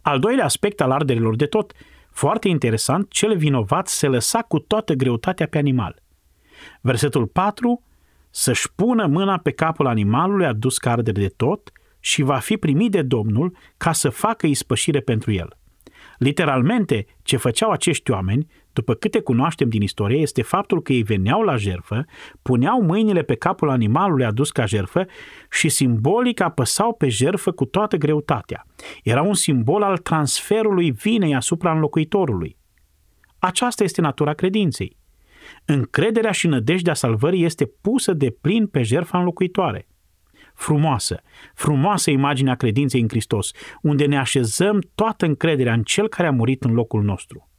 [0.01, 1.73] Al doilea aspect al arderilor de tot,
[2.15, 6.01] foarte interesant, cel vinovat se lăsa cu toată greutatea pe animal.
[6.81, 7.83] Versetul 4,
[8.29, 12.91] să-și pună mâna pe capul animalului adus ca ardere de tot și va fi primit
[12.91, 15.57] de Domnul ca să facă ispășire pentru el.
[16.17, 21.41] Literalmente, ce făceau acești oameni, după câte cunoaștem din istorie, este faptul că ei veneau
[21.41, 22.05] la jerfă,
[22.41, 25.05] puneau mâinile pe capul animalului adus ca jerfă
[25.51, 28.65] și simbolic apăsau pe jerfă cu toată greutatea.
[29.03, 32.57] Era un simbol al transferului vinei asupra înlocuitorului.
[33.39, 34.97] Aceasta este natura credinței.
[35.65, 39.87] Încrederea și nădejdea salvării este pusă de plin pe jertfa înlocuitoare
[40.55, 41.21] frumoasă,
[41.53, 46.63] frumoasă imaginea credinței în Hristos, unde ne așezăm toată încrederea în Cel care a murit
[46.63, 47.49] în locul nostru.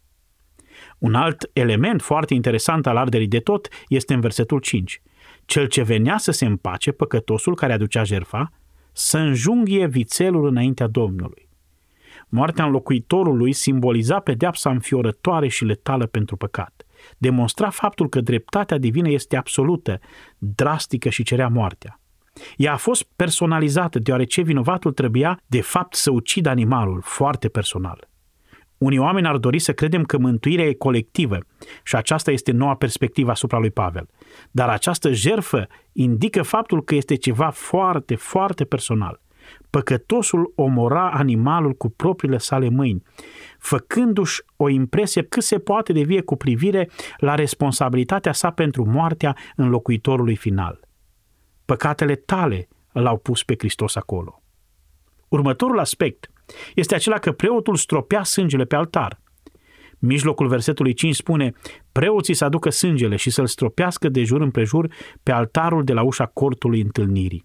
[0.99, 5.03] Un alt element foarte interesant al arderii de tot este în versetul 5.
[5.45, 8.53] Cel ce venea să se împace, păcătosul care aducea jerfa,
[8.93, 11.49] să înjunghie vițelul înaintea Domnului.
[12.29, 16.87] Moartea înlocuitorului simboliza pedeapsa înfiorătoare și letală pentru păcat.
[17.19, 20.01] Demonstra faptul că dreptatea divină este absolută,
[20.39, 22.01] drastică și cerea moartea.
[22.57, 28.09] Ea a fost personalizată deoarece vinovatul trebuia de fapt să ucidă animalul, foarte personal.
[28.79, 31.39] Unii oameni ar dori să credem că mântuirea e colectivă
[31.83, 34.09] și aceasta este noua perspectivă asupra lui Pavel.
[34.51, 39.21] Dar această jerfă indică faptul că este ceva foarte, foarte personal.
[39.71, 43.03] Păcătosul omora animalul cu propriile sale mâini,
[43.59, 49.37] făcându-și o impresie cât se poate de vie cu privire la responsabilitatea sa pentru moartea
[49.57, 50.81] înlocuitorului final.
[51.65, 54.43] Păcatele tale l-au pus pe Hristos acolo.
[55.29, 56.31] Următorul aspect
[56.75, 59.21] este acela că preotul stropea sângele pe altar.
[59.99, 61.53] Mijlocul versetului 5 spune,
[61.93, 66.27] preoții să aducă sângele și să-l stropească de jur împrejur pe altarul de la ușa
[66.27, 67.45] cortului întâlnirii.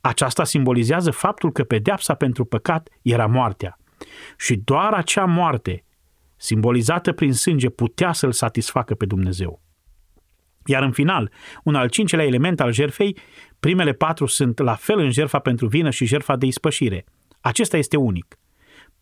[0.00, 3.78] Aceasta simbolizează faptul că pedeapsa pentru păcat era moartea.
[4.38, 5.84] Și doar acea moarte,
[6.36, 9.62] simbolizată prin sânge, putea să-l satisfacă pe Dumnezeu.
[10.66, 11.30] Iar în final,
[11.64, 13.18] un al cincelea element al jerfei,
[13.60, 17.04] primele patru sunt la fel în jerfa pentru vină și jerfa de ispășire.
[17.42, 18.38] Acesta este unic.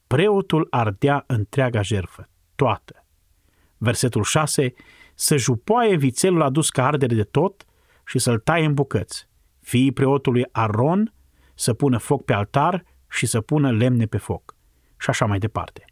[0.07, 3.05] Preotul ardea întreaga jerfă, toată.
[3.76, 4.74] Versetul 6,
[5.14, 7.64] să jupoaie vițelul adus ca ardere de tot
[8.07, 9.29] și să-l taie în bucăți.
[9.61, 11.12] Fiii preotului Aron
[11.55, 14.57] să pună foc pe altar și să pună lemne pe foc.
[14.98, 15.85] Și așa mai departe.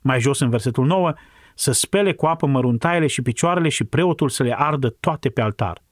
[0.00, 1.12] Mai jos în versetul 9,
[1.54, 5.82] să spele cu apă măruntaiele și picioarele și preotul să le ardă toate pe altar.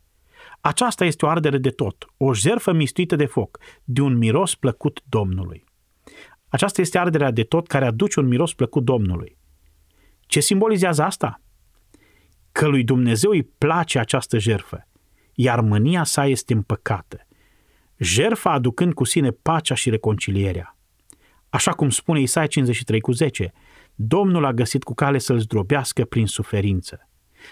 [0.61, 5.03] Aceasta este o ardere de tot, o jerfă mistuită de foc, de un miros plăcut
[5.09, 5.69] Domnului.
[6.51, 9.37] Aceasta este arderea de tot care aduce un miros plăcut Domnului.
[10.21, 11.41] Ce simbolizează asta?
[12.53, 14.89] Că lui Dumnezeu îi place această jerfă,
[15.35, 17.27] iar mânia sa este împăcată.
[17.97, 20.77] Jerfa aducând cu sine pacea și reconcilierea.
[21.49, 23.53] Așa cum spune Isaia 53 cu 10,
[23.95, 27.09] Domnul a găsit cu cale să-l zdrobească prin suferință.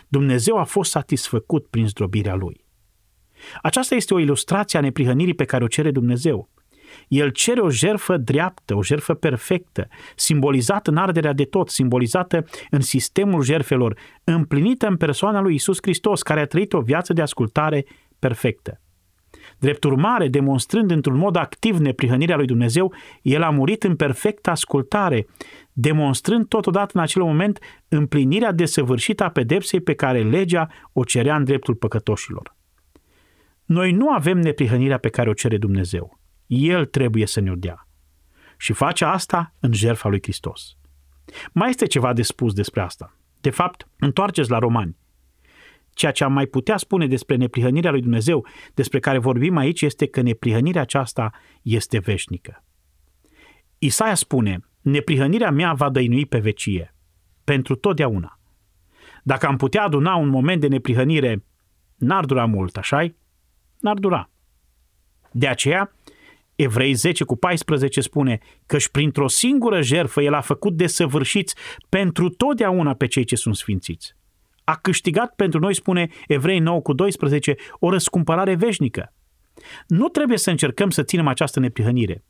[0.08, 2.64] Dumnezeu a fost satisfăcut prin zdrobirea lui.
[3.62, 6.50] Aceasta este o ilustrație a neprihănirii pe care o cere Dumnezeu.
[7.08, 12.80] El cere o jerfă dreaptă, o jerfă perfectă, simbolizată în arderea de tot, simbolizată în
[12.80, 17.84] sistemul jerfelor, împlinită în persoana lui Isus Hristos, care a trăit o viață de ascultare
[18.18, 18.80] perfectă.
[19.58, 25.26] Drept urmare, demonstrând într-un mod activ neprihănirea lui Dumnezeu, el a murit în perfectă ascultare,
[25.72, 27.58] demonstrând totodată în acel moment
[27.88, 32.56] împlinirea desăvârșită a pedepsei pe care legea o cerea în dreptul păcătoșilor.
[33.64, 36.17] Noi nu avem neprihănirea pe care o cere Dumnezeu.
[36.48, 37.88] El trebuie să ne-o dea.
[38.56, 40.76] Și face asta în jertfa lui Hristos.
[41.52, 43.16] Mai este ceva de spus despre asta.
[43.40, 44.96] De fapt, întoarceți la romani.
[45.90, 50.06] Ceea ce am mai putea spune despre neprihănirea lui Dumnezeu, despre care vorbim aici, este
[50.06, 51.32] că neprihănirea aceasta
[51.62, 52.64] este veșnică.
[53.78, 56.94] Isaia spune, neprihănirea mea va dăinui pe vecie,
[57.44, 58.38] pentru totdeauna.
[59.22, 61.44] Dacă am putea aduna un moment de neprihănire,
[61.96, 63.12] n-ar dura mult, așa
[63.80, 64.30] N-ar dura.
[65.30, 65.92] De aceea,
[66.60, 71.54] Evrei 10 cu 14 spune că și printr-o singură jerfă el a făcut desăvârșiți
[71.88, 74.16] pentru totdeauna pe cei ce sunt sfințiți.
[74.64, 79.12] A câștigat pentru noi, spune Evrei 9 cu 12, o răscumpărare veșnică.
[79.86, 82.24] Nu trebuie să încercăm să ținem această neprihănire.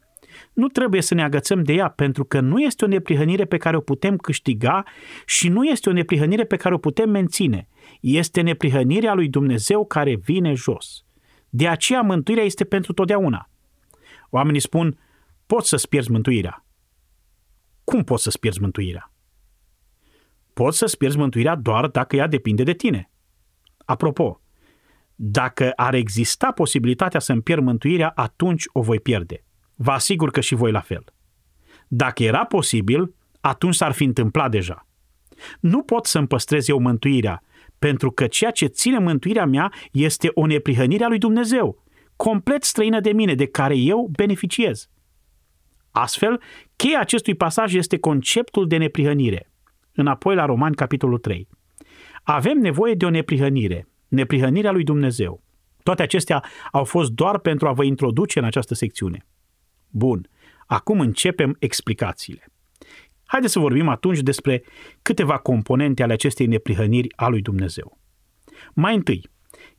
[0.53, 3.77] Nu trebuie să ne agățăm de ea, pentru că nu este o neprihănire pe care
[3.77, 4.85] o putem câștiga
[5.27, 7.69] și nu este o neprihănire pe care o putem menține.
[8.01, 11.05] Este neprihănirea lui Dumnezeu care vine jos.
[11.49, 13.49] De aceea mântuirea este pentru totdeauna.
[14.31, 14.99] Oamenii spun,
[15.47, 16.65] poți să-ți pierzi mântuirea.
[17.85, 19.13] Cum poți să-ți pierzi mântuirea?
[20.53, 23.11] Poți să-ți pierzi mântuirea doar dacă ea depinde de tine.
[23.85, 24.41] Apropo,
[25.15, 29.45] dacă ar exista posibilitatea să-mi pierd mântuirea, atunci o voi pierde.
[29.75, 31.05] Vă asigur că și voi la fel.
[31.89, 34.87] Dacă era posibil, atunci s-ar fi întâmplat deja.
[35.61, 37.43] Nu pot să-mi păstrez eu mântuirea,
[37.79, 41.85] pentru că ceea ce ține mântuirea mea este o neprihănire a lui Dumnezeu,
[42.19, 44.89] complet străină de mine, de care eu beneficiez.
[45.91, 46.41] Astfel,
[46.77, 49.51] cheia acestui pasaj este conceptul de neprihănire.
[49.93, 51.49] Înapoi la Romani, capitolul 3.
[52.23, 55.43] Avem nevoie de o neprihănire, neprihănirea lui Dumnezeu.
[55.83, 59.27] Toate acestea au fost doar pentru a vă introduce în această secțiune.
[59.89, 60.29] Bun,
[60.67, 62.45] acum începem explicațiile.
[63.27, 64.63] Haideți să vorbim atunci despre
[65.03, 67.99] câteva componente ale acestei neprihăniri a lui Dumnezeu.
[68.75, 69.31] Mai întâi,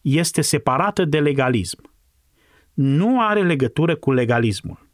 [0.02, 1.89] este separată de legalism
[2.82, 4.88] nu are legătură cu legalismul.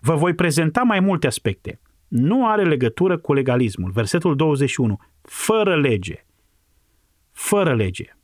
[0.00, 1.80] Vă voi prezenta mai multe aspecte.
[2.08, 3.90] Nu are legătură cu legalismul.
[3.90, 4.98] Versetul 21.
[5.22, 6.24] Fără lege.
[7.32, 8.16] Fără lege.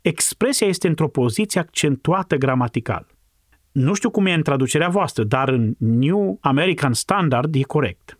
[0.00, 3.06] Expresia este într-o poziție accentuată gramatical.
[3.72, 8.18] Nu știu cum e în traducerea voastră, dar în New American Standard e corect.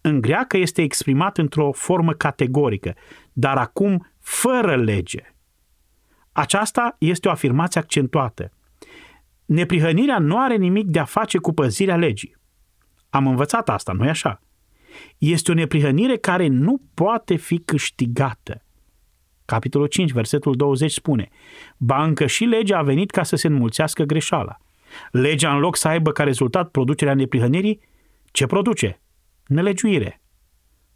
[0.00, 2.94] În greacă este exprimat într-o formă categorică,
[3.32, 5.34] dar acum fără lege.
[6.32, 8.52] Aceasta este o afirmație accentuată
[9.44, 12.36] neprihănirea nu are nimic de a face cu păzirea legii.
[13.10, 14.40] Am învățat asta, nu-i așa?
[15.18, 18.64] Este o neprihănire care nu poate fi câștigată.
[19.44, 21.28] Capitolul 5, versetul 20 spune,
[21.76, 24.56] Ba încă și legea a venit ca să se înmulțească greșeala.
[25.10, 27.80] Legea, în loc să aibă ca rezultat producerea neprihănirii,
[28.30, 29.00] ce produce?
[29.46, 30.20] Nelegiuire.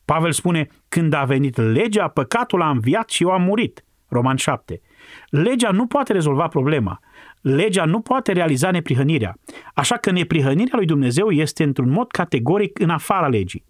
[0.05, 3.85] Pavel spune, când a venit legea, păcatul a înviat și eu am murit.
[4.09, 4.81] Roman 7.
[5.29, 7.01] Legea nu poate rezolva problema
[7.47, 9.39] legea nu poate realiza neprihănirea,
[9.75, 13.65] așa că neprihănirea lui Dumnezeu este într-un mod categoric în afara legii.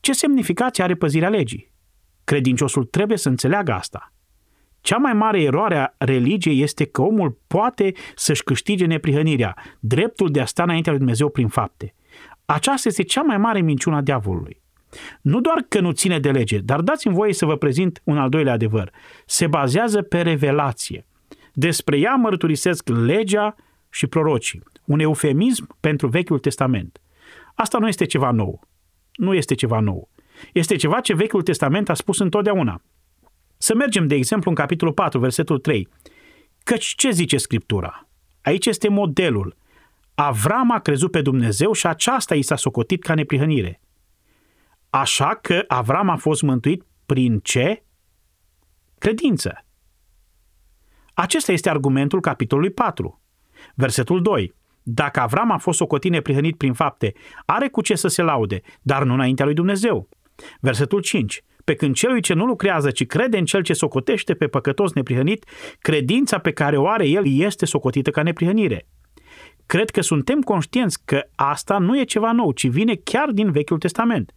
[0.00, 1.72] Ce semnificație are păzirea legii?
[2.24, 4.12] Credinciosul trebuie să înțeleagă asta.
[4.80, 10.40] Cea mai mare eroare a religiei este că omul poate să-și câștige neprihănirea, dreptul de
[10.40, 11.94] a sta înaintea lui Dumnezeu prin fapte.
[12.44, 14.62] Aceasta este cea mai mare minciună a diavolului.
[15.20, 18.28] Nu doar că nu ține de lege, dar dați-mi voie să vă prezint un al
[18.28, 18.92] doilea adevăr.
[19.26, 21.06] Se bazează pe revelație.
[21.52, 23.54] Despre ea mărturisesc legea
[23.90, 27.00] și prorocii, un eufemism pentru Vechiul Testament.
[27.54, 28.60] Asta nu este ceva nou.
[29.14, 30.08] Nu este ceva nou.
[30.52, 32.82] Este ceva ce Vechiul Testament a spus întotdeauna.
[33.58, 35.88] Să mergem, de exemplu, în capitolul 4, versetul 3.
[36.64, 38.08] Căci ce zice Scriptura?
[38.42, 39.56] Aici este modelul.
[40.14, 43.80] Avram a crezut pe Dumnezeu și aceasta i s-a socotit ca neprihănire.
[44.96, 47.82] Așa că Avram a fost mântuit prin ce?
[48.98, 49.64] Credință.
[51.14, 53.20] Acesta este argumentul capitolului 4.
[53.74, 54.54] Versetul 2.
[54.82, 57.12] Dacă Avram a fost socotit neprihănit prin fapte,
[57.46, 60.08] are cu ce să se laude, dar nu înaintea lui Dumnezeu.
[60.60, 61.42] Versetul 5.
[61.64, 65.44] Pe când celui ce nu lucrează, ci crede în cel ce socotește pe păcătos neprihănit,
[65.78, 68.86] credința pe care o are el este socotită ca neprihănire.
[69.66, 73.78] Cred că suntem conștienți că asta nu e ceva nou, ci vine chiar din Vechiul
[73.78, 74.32] Testament.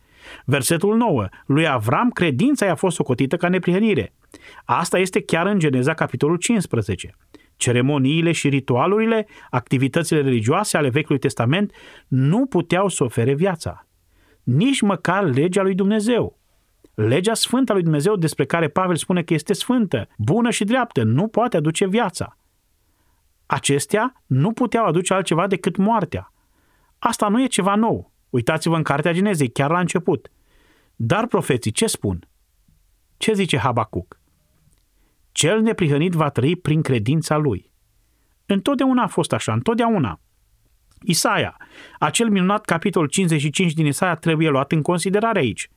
[0.46, 1.28] Versetul 9.
[1.46, 4.14] Lui Avram credința i-a fost socotită ca neprihănire.
[4.66, 7.16] Asta este chiar în Geneza, capitolul 15.
[7.56, 11.72] Ceremoniile și ritualurile, activitățile religioase ale Vechiului Testament
[12.08, 13.88] nu puteau să ofere viața.
[14.44, 16.40] Nici măcar legea lui Dumnezeu.
[16.94, 21.04] Legea sfântă a lui Dumnezeu despre care Pavel spune că este sfântă, bună și dreaptă,
[21.04, 22.38] nu poate aduce viața.
[23.46, 26.34] Acestea nu puteau aduce altceva decât moartea.
[27.00, 28.12] Asta nu e ceva nou.
[28.30, 30.32] Uitați-vă în Cartea Genezei, chiar la început.
[30.96, 32.28] Dar profeții ce spun?
[33.18, 34.20] Ce zice Habacuc?
[35.32, 37.72] Cel neprihănit va trăi prin credința lui.
[38.46, 40.20] Întotdeauna a fost așa, întotdeauna.
[41.02, 41.58] Isaia,
[42.00, 45.70] acel minunat capitol 55 din Isaia trebuie luat în considerare aici.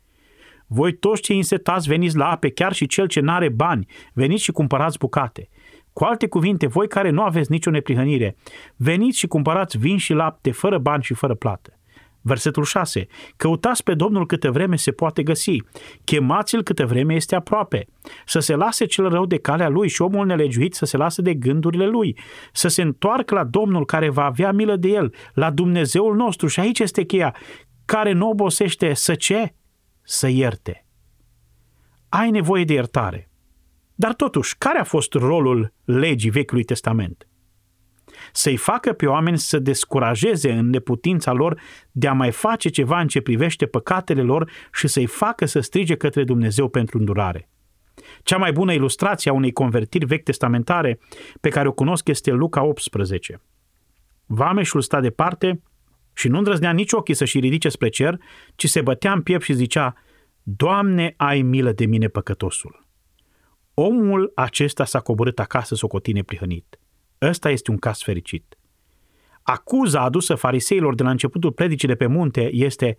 [0.66, 4.52] Voi toți cei însetați veniți la ape, chiar și cel ce n-are bani, veniți și
[4.52, 5.48] cumpărați bucate.
[5.92, 8.36] Cu alte cuvinte, voi care nu aveți nicio neprihănire,
[8.76, 11.80] veniți și cumpărați vin și lapte fără bani și fără plată.
[12.22, 13.06] Versetul 6.
[13.36, 15.56] Căutați pe Domnul câte vreme se poate găsi.
[16.04, 17.86] Chemați-l câte vreme este aproape.
[18.26, 21.34] Să se lase cel rău de calea lui și omul nelegiuit să se lase de
[21.34, 22.18] gândurile lui.
[22.52, 26.46] Să se întoarcă la Domnul care va avea milă de el, la Dumnezeul nostru.
[26.46, 27.36] Și aici este cheia,
[27.84, 29.54] care nu obosește să ce?
[30.02, 30.86] Să ierte.
[32.08, 33.30] Ai nevoie de iertare.
[33.94, 37.26] Dar totuși, care a fost rolul legii Vechiului Testament?
[38.32, 41.60] Să-i facă pe oameni să descurajeze în neputința lor
[41.90, 45.94] de a mai face ceva în ce privește păcatele lor și să-i facă să strige
[45.94, 47.48] către Dumnezeu pentru îndurare.
[48.22, 50.98] Cea mai bună ilustrație a unei convertiri vechi testamentare
[51.40, 53.40] pe care o cunosc este Luca 18.
[54.26, 55.62] Vameșul sta departe
[56.12, 58.18] și nu îndrăznea nici ochii să-și ridice spre cer,
[58.54, 59.94] ci se bătea în piept și zicea,
[60.42, 62.86] Doamne, ai milă de mine păcătosul.
[63.74, 66.81] Omul acesta s-a coborât acasă socotine prihănit.
[67.22, 68.56] Ăsta este un caz fericit.
[69.42, 72.98] Acuza adusă fariseilor de la începutul predicii de pe munte este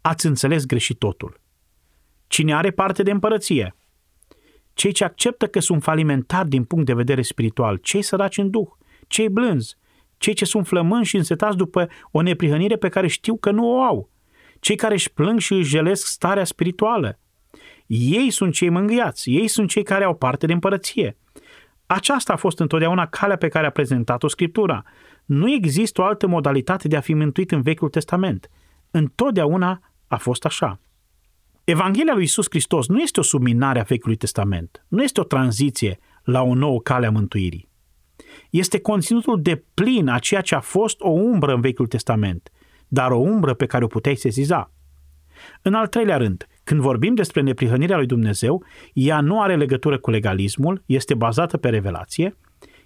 [0.00, 1.40] ați înțeles greșit totul.
[2.26, 3.74] Cine are parte de împărăție?
[4.74, 8.68] Cei ce acceptă că sunt falimentari din punct de vedere spiritual, cei săraci în duh,
[9.06, 9.76] cei blânzi,
[10.16, 13.82] cei ce sunt flămânzi și însetați după o neprihănire pe care știu că nu o
[13.82, 14.10] au,
[14.60, 17.18] cei care își plâng și își jelesc starea spirituală,
[17.86, 21.16] ei sunt cei mângâiați, ei sunt cei care au parte de împărăție.
[21.92, 24.82] Aceasta a fost întotdeauna calea pe care a prezentat-o Scriptura.
[25.24, 28.50] Nu există o altă modalitate de a fi mântuit în Vechiul Testament.
[28.90, 30.80] Întotdeauna a fost așa.
[31.64, 35.98] Evanghelia lui Isus Hristos nu este o subminare a Vechiului Testament, nu este o tranziție
[36.24, 37.68] la o nouă cale a mântuirii.
[38.50, 42.50] Este conținutul de plin a ceea ce a fost o umbră în Vechiul Testament,
[42.88, 44.72] dar o umbră pe care o puteai sesiza.
[45.62, 50.10] În al treilea rând, când vorbim despre neprihănirea lui Dumnezeu, ea nu are legătură cu
[50.10, 52.36] legalismul, este bazată pe revelație,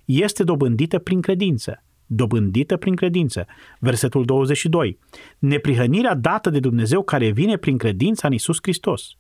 [0.05, 1.85] este dobândită prin credință.
[2.07, 3.47] Dobândită prin credință.
[3.79, 4.99] Versetul 22.
[5.39, 9.17] Neprihănirea dată de Dumnezeu care vine prin credința în Isus Hristos.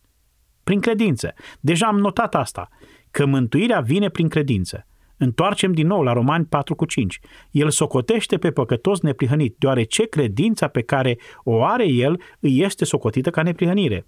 [0.64, 1.34] Prin credință.
[1.60, 2.68] Deja am notat asta,
[3.10, 4.86] că mântuirea vine prin credință.
[5.16, 7.20] Întoarcem din nou la Romani 4 cu 5.
[7.50, 13.30] El socotește pe păcătos neprihănit, deoarece credința pe care o are el îi este socotită
[13.30, 14.06] ca neprihănire.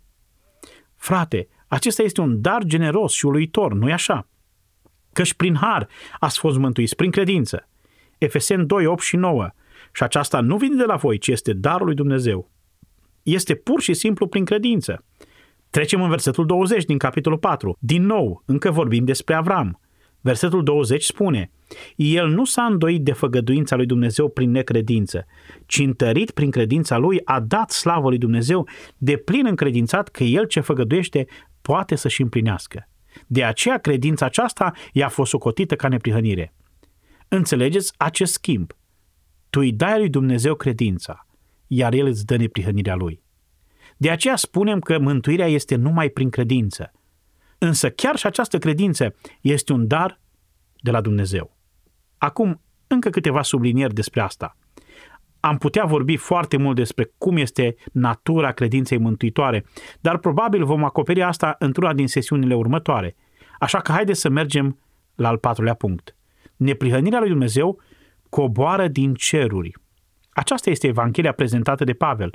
[0.96, 4.28] Frate, acesta este un dar generos și uluitor, nu-i așa?
[5.12, 5.88] Căci prin har
[6.18, 7.68] ați fost mântuiți, prin credință.
[8.18, 9.48] Efesen 2, 8 și 9.
[9.92, 12.50] Și aceasta nu vine de la voi, ci este darul lui Dumnezeu.
[13.22, 15.04] Este pur și simplu prin credință.
[15.70, 17.76] Trecem în versetul 20 din capitolul 4.
[17.78, 19.80] Din nou, încă vorbim despre Avram.
[20.20, 21.50] Versetul 20 spune,
[21.96, 25.26] El nu s-a îndoit de făgăduința lui Dumnezeu prin necredință,
[25.66, 30.44] ci întărit prin credința lui a dat slavă lui Dumnezeu, de plin încredințat că El
[30.44, 31.26] ce făgăduiește
[31.62, 32.88] poate să-și împlinească.
[33.26, 36.54] De aceea credința aceasta i-a fost socotită ca neprihănire.
[37.28, 38.72] Înțelegeți acest schimb.
[39.50, 41.26] Tu îi dai lui Dumnezeu credința,
[41.66, 43.22] iar El îți dă neprihănirea Lui.
[43.96, 46.92] De aceea spunem că mântuirea este numai prin credință,
[47.58, 50.20] Însă chiar și această credință este un dar
[50.80, 51.56] de la Dumnezeu.
[52.18, 54.56] Acum, încă câteva sublinieri despre asta.
[55.40, 59.64] Am putea vorbi foarte mult despre cum este natura credinței mântuitoare,
[60.00, 63.16] dar probabil vom acoperi asta într-una din sesiunile următoare.
[63.58, 64.78] Așa că haideți să mergem
[65.14, 66.16] la al patrulea punct.
[66.56, 67.80] Neprihănirea lui Dumnezeu
[68.28, 69.72] coboară din ceruri.
[70.30, 72.34] Aceasta este Evanghelia prezentată de Pavel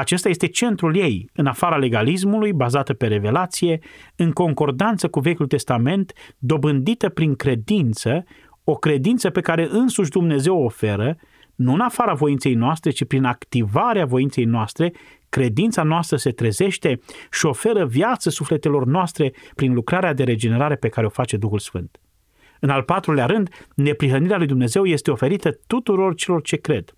[0.00, 3.78] acesta este centrul ei, în afara legalismului, bazată pe revelație,
[4.16, 8.24] în concordanță cu Vechiul Testament, dobândită prin credință,
[8.64, 11.16] o credință pe care însuși Dumnezeu o oferă,
[11.54, 14.92] nu în afara voinței noastre, ci prin activarea voinței noastre,
[15.28, 21.06] credința noastră se trezește și oferă viață sufletelor noastre prin lucrarea de regenerare pe care
[21.06, 22.00] o face Duhul Sfânt.
[22.60, 26.94] În al patrulea rând, neprihănirea lui Dumnezeu este oferită tuturor celor ce cred.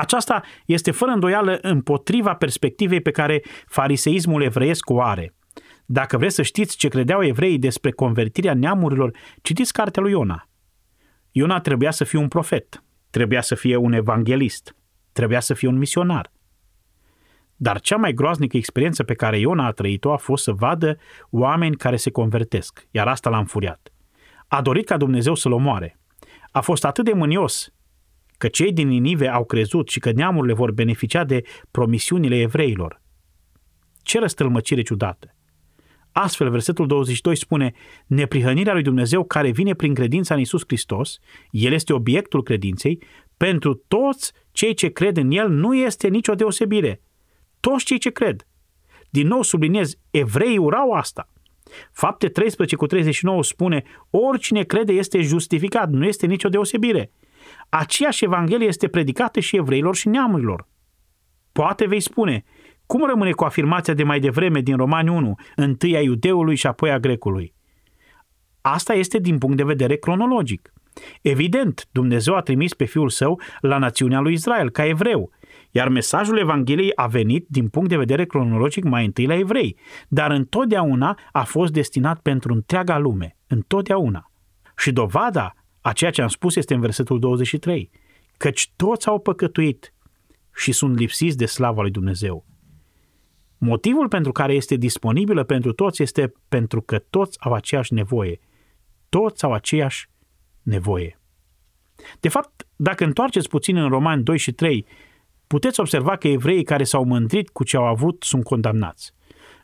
[0.00, 5.34] Aceasta este fără îndoială împotriva perspectivei pe care fariseismul evreiesc o are.
[5.86, 10.48] Dacă vreți să știți ce credeau evreii despre convertirea neamurilor, citiți cartea lui Iona.
[11.30, 14.76] Iona trebuia să fie un profet, trebuia să fie un evanghelist,
[15.12, 16.32] trebuia să fie un misionar.
[17.56, 20.98] Dar cea mai groaznică experiență pe care Iona a trăit-o a fost să vadă
[21.30, 23.92] oameni care se convertesc, iar asta l-a înfuriat.
[24.46, 25.98] A dorit ca Dumnezeu să-l omoare.
[26.50, 27.72] a fost atât de mânios
[28.40, 33.02] că cei din Ninive au crezut și că neamurile vor beneficia de promisiunile evreilor.
[34.02, 35.34] Ce răstălmăcire ciudată!
[36.12, 37.72] Astfel, versetul 22 spune,
[38.06, 41.18] neprihănirea lui Dumnezeu care vine prin credința în Isus Hristos,
[41.50, 43.02] El este obiectul credinței,
[43.36, 47.02] pentru toți cei ce cred în El nu este nicio deosebire.
[47.60, 48.46] Toți cei ce cred.
[49.10, 51.28] Din nou subliniez, evreii urau asta.
[51.92, 57.10] Fapte 13 cu 39 spune, oricine crede este justificat, nu este nicio deosebire.
[57.70, 60.68] Aceeași Evanghelie este predicată și evreilor și neamurilor.
[61.52, 62.44] Poate vei spune,
[62.86, 66.90] cum rămâne cu afirmația de mai devreme din Romani 1, întâi a iudeului și apoi
[66.90, 67.54] a grecului?
[68.60, 70.72] Asta este din punct de vedere cronologic.
[71.22, 75.30] Evident, Dumnezeu a trimis pe Fiul Său la națiunea lui Israel, ca evreu,
[75.70, 79.76] iar mesajul Evangheliei a venit din punct de vedere cronologic mai întâi la evrei,
[80.08, 84.30] dar întotdeauna a fost destinat pentru întreaga lume, întotdeauna.
[84.76, 87.90] Și dovada a ceea ce am spus este în versetul 23,
[88.36, 89.94] căci toți au păcătuit
[90.54, 92.46] și sunt lipsiți de slava lui Dumnezeu.
[93.58, 98.40] Motivul pentru care este disponibilă pentru toți este pentru că toți au aceeași nevoie.
[99.08, 100.08] Toți au aceeași
[100.62, 101.20] nevoie.
[102.20, 104.86] De fapt, dacă întoarceți puțin în Romani 2 și 3,
[105.46, 109.12] puteți observa că evreii care s-au mândrit cu ce au avut sunt condamnați.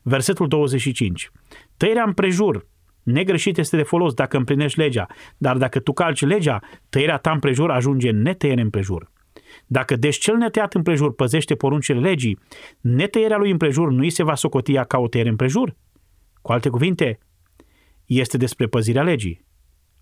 [0.02, 1.30] Versetul 25.
[1.76, 2.66] Tăierea împrejur,
[3.06, 7.70] negreșit este de folos dacă împlinești legea, dar dacă tu calci legea, tăierea ta împrejur
[7.70, 9.10] ajunge netăiere împrejur.
[9.66, 12.38] Dacă deci cel netăiat împrejur păzește poruncile legii,
[12.80, 15.76] netăierea lui împrejur nu îi se va socotia ca o tăiere împrejur?
[16.42, 17.18] Cu alte cuvinte,
[18.04, 19.44] este despre păzirea legii.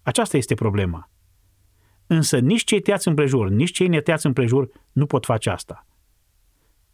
[0.02, 1.10] Aceasta este problema.
[2.06, 5.86] Însă nici cei tăiați împrejur, nici cei neteați împrejur nu pot face asta.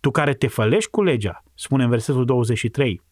[0.01, 3.03] Tu care te fălești cu legea, spune în versetul 23,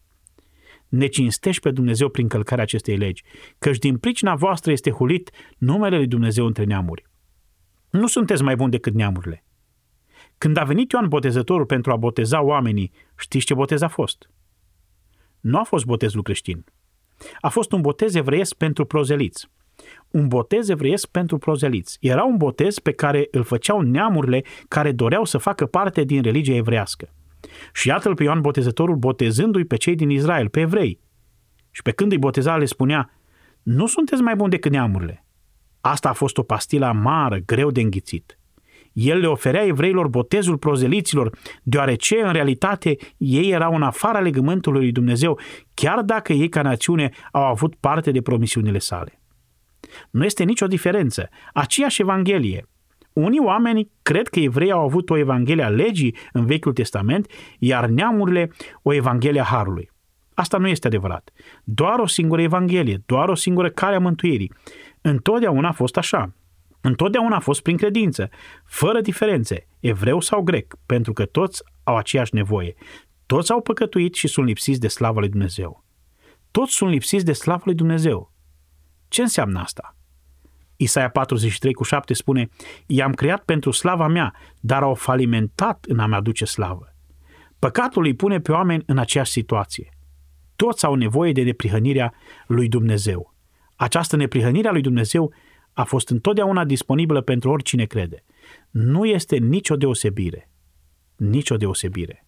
[0.89, 3.23] ne cinstești pe Dumnezeu prin călcarea acestei legi,
[3.59, 7.05] căci din pricina voastră este hulit numele lui Dumnezeu între neamuri.
[7.89, 9.43] Nu sunteți mai buni decât neamurile.
[10.37, 14.29] Când a venit Ioan Botezătorul pentru a boteza oamenii, știți ce botez a fost?
[15.39, 16.65] Nu a fost botezul creștin.
[17.41, 19.49] A fost un botez evreiesc pentru prozeliți.
[20.11, 21.97] Un botez evreiesc pentru prozeliți.
[22.01, 26.55] Era un botez pe care îl făceau neamurile care doreau să facă parte din religia
[26.55, 27.13] evrească.
[27.73, 30.99] Și iată-l pe Ioan Botezătorul botezându-i pe cei din Israel, pe evrei.
[31.71, 33.11] Și pe când îi boteza, le spunea,
[33.63, 35.25] nu sunteți mai buni decât neamurile.
[35.81, 38.39] Asta a fost o pastilă amară, greu de înghițit.
[38.93, 44.91] El le oferea evreilor botezul prozeliților, deoarece, în realitate, ei erau în afara legământului lui
[44.91, 45.39] Dumnezeu,
[45.73, 49.21] chiar dacă ei, ca națiune, au avut parte de promisiunile sale.
[50.09, 51.29] Nu este nicio diferență.
[51.53, 52.67] Aceeași Evanghelie.
[53.13, 57.27] Unii oameni cred că evreii au avut o Evanghelie a legii în Vechiul Testament,
[57.59, 58.51] iar neamurile
[58.81, 59.89] o Evanghelie a Harului.
[60.33, 61.29] Asta nu este adevărat.
[61.63, 64.53] Doar o singură Evanghelie, doar o singură cale a mântuirii.
[65.01, 66.33] Întotdeauna a fost așa.
[66.81, 68.29] Întotdeauna a fost prin credință,
[68.65, 72.75] fără diferențe, evreu sau grec, pentru că toți au aceeași nevoie.
[73.25, 75.83] Toți au păcătuit și sunt lipsiți de slava lui Dumnezeu.
[76.51, 78.33] Toți sunt lipsiți de slava lui Dumnezeu.
[79.07, 79.95] Ce înseamnă asta?
[80.81, 82.49] Isaia 43 cu 7 spune,
[82.85, 86.95] I-am creat pentru slava mea, dar au falimentat în a-mi aduce slavă.
[87.59, 89.89] Păcatul îi pune pe oameni în aceeași situație.
[90.55, 92.13] Toți au nevoie de neprihănirea
[92.47, 93.33] lui Dumnezeu.
[93.75, 95.33] Această neprihănire a lui Dumnezeu
[95.73, 98.23] a fost întotdeauna disponibilă pentru oricine crede.
[98.69, 100.49] Nu este nicio deosebire.
[101.15, 102.25] Nicio deosebire.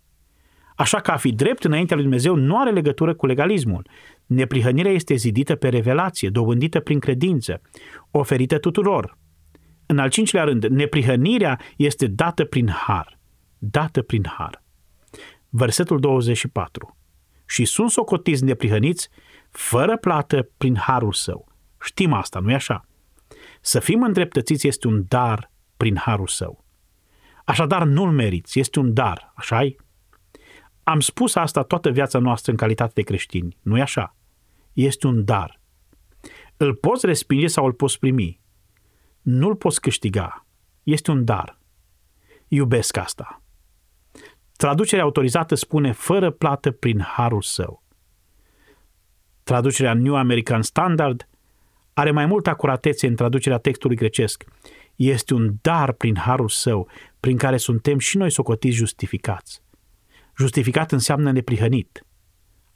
[0.75, 3.87] Așa că a fi drept înaintea lui Dumnezeu nu are legătură cu legalismul.
[4.31, 7.61] Neprihănirea este zidită pe revelație, dobândită prin credință,
[8.11, 9.17] oferită tuturor.
[9.85, 13.19] În al cincilea rând, neprihănirea este dată prin har.
[13.57, 14.63] Dată prin har.
[15.49, 16.97] Versetul 24.
[17.45, 19.09] Și sunt socotiți neprihăniți
[19.49, 21.47] fără plată prin harul său.
[21.81, 22.85] Știm asta, nu-i așa?
[23.61, 26.65] Să fim îndreptățiți este un dar prin harul său.
[27.45, 29.75] Așadar, nu-l meriți, este un dar, așa -i?
[30.83, 34.15] Am spus asta toată viața noastră în calitate de creștini, nu-i așa?
[34.73, 35.59] Este un dar.
[36.57, 38.39] Îl poți respinge sau îl poți primi.
[39.21, 40.45] Nu-l poți câștiga.
[40.83, 41.59] Este un dar.
[42.47, 43.41] Iubesc asta.
[44.57, 47.83] Traducerea autorizată spune fără plată prin harul său.
[49.43, 51.27] Traducerea New American Standard
[51.93, 54.43] are mai multă acuratețe în traducerea textului grecesc.
[54.95, 56.87] Este un dar prin harul său,
[57.19, 59.61] prin care suntem și noi socotiți justificați.
[60.37, 62.05] Justificat înseamnă neprihănit.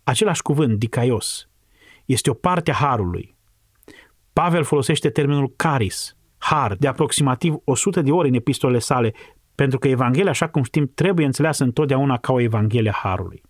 [0.04, 1.50] Același cuvânt, dicaios,
[2.06, 3.36] este o parte a harului.
[4.34, 9.14] Pavel folosește termenul caris, har, de aproximativ 100 de ori în epistolele sale,
[9.56, 13.42] pentru că Evanghelia, așa cum știm, trebuie înțeleasă întotdeauna ca o Evanghelie a harului.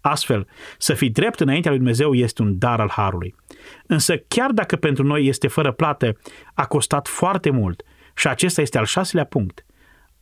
[0.00, 0.46] Astfel,
[0.78, 3.34] să fii drept înaintea lui Dumnezeu este un dar al harului.
[3.86, 6.18] Însă chiar dacă pentru noi este fără plată,
[6.54, 7.82] a costat foarte mult
[8.14, 9.66] și acesta este al șaselea punct.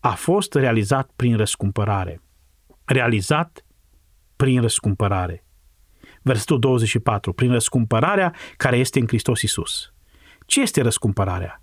[0.00, 2.22] A fost realizat prin răscumpărare.
[2.84, 3.64] Realizat
[4.36, 5.44] prin răscumpărare.
[6.22, 7.32] Versetul 24.
[7.32, 9.92] Prin răscumpărarea care este în Hristos Isus.
[10.46, 11.62] Ce este răscumpărarea?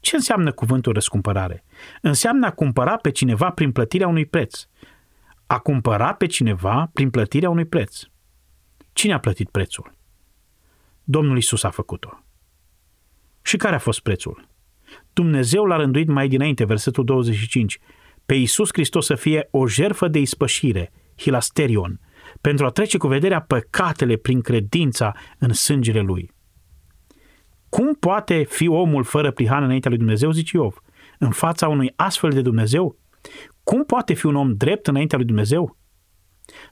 [0.00, 1.64] Ce înseamnă cuvântul răscumpărare?
[2.00, 4.66] Înseamnă a cumpăra pe cineva prin plătirea unui preț.
[5.46, 8.00] A cumpăra pe cineva prin plătirea unui preț.
[8.92, 9.94] Cine a plătit prețul?
[11.04, 12.24] Domnul Isus a făcut-o.
[13.42, 14.48] Și care a fost prețul?
[15.12, 17.78] Dumnezeu l-a rânduit mai dinainte, versetul 25,
[18.26, 22.00] pe Isus Hristos să fie o jerfă de ispășire, hilasterion,
[22.44, 26.30] pentru a trece cu vederea păcatele prin credința în sângele Lui.
[27.68, 30.80] Cum poate fi omul fără prihană înaintea lui Dumnezeu, zice Iov,
[31.18, 32.98] în fața unui astfel de Dumnezeu?
[33.62, 35.76] Cum poate fi un om drept înaintea lui Dumnezeu?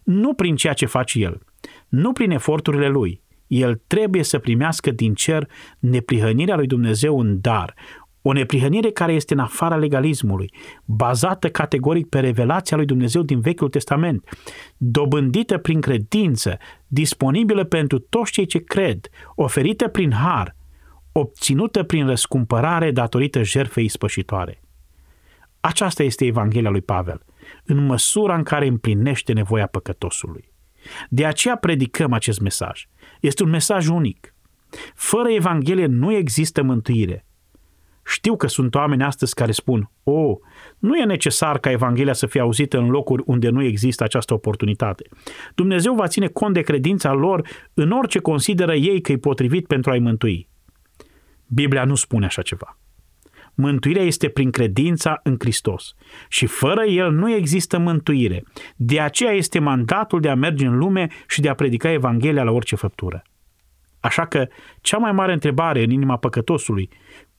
[0.02, 1.40] Nu prin ceea ce face el,
[1.88, 3.22] nu prin eforturile lui.
[3.46, 5.48] El trebuie să primească din cer
[5.78, 7.74] neprihănirea lui Dumnezeu în dar,
[8.22, 10.52] o neprihănire care este în afara legalismului,
[10.84, 14.28] bazată categoric pe revelația lui Dumnezeu din Vechiul Testament,
[14.76, 20.56] dobândită prin credință, disponibilă pentru toți cei ce cred, oferită prin har,
[21.12, 24.62] obținută prin răscumpărare datorită jertfei spășitoare.
[25.60, 27.24] Aceasta este Evanghelia lui Pavel,
[27.64, 30.52] în măsura în care împlinește nevoia păcătosului.
[31.08, 32.88] De aceea predicăm acest mesaj.
[33.20, 34.34] Este un mesaj unic.
[34.94, 37.26] Fără Evanghelie nu există mântuire.
[38.04, 40.36] Știu că sunt oameni astăzi care spun, o, oh,
[40.78, 45.08] nu e necesar ca Evanghelia să fie auzită în locuri unde nu există această oportunitate.
[45.54, 49.90] Dumnezeu va ține cont de credința lor în orice consideră ei că e potrivit pentru
[49.90, 50.48] a-i mântui.
[51.46, 52.78] Biblia nu spune așa ceva.
[53.54, 55.94] Mântuirea este prin credința în Hristos
[56.28, 58.44] și fără El nu există mântuire.
[58.76, 62.50] De aceea este mandatul de a merge în lume și de a predica Evanghelia la
[62.50, 63.22] orice făptură.
[64.00, 64.48] Așa că
[64.80, 66.88] cea mai mare întrebare în inima păcătosului,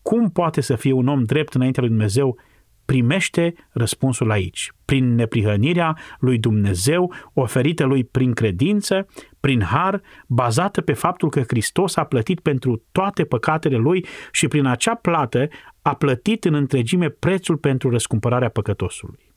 [0.03, 2.37] cum poate să fie un om drept înaintea lui Dumnezeu,
[2.85, 9.07] primește răspunsul aici, prin neprihănirea lui Dumnezeu oferită lui prin credință,
[9.39, 14.65] prin har, bazată pe faptul că Hristos a plătit pentru toate păcatele lui și prin
[14.65, 15.47] acea plată
[15.81, 19.31] a plătit în întregime prețul pentru răscumpărarea păcătosului.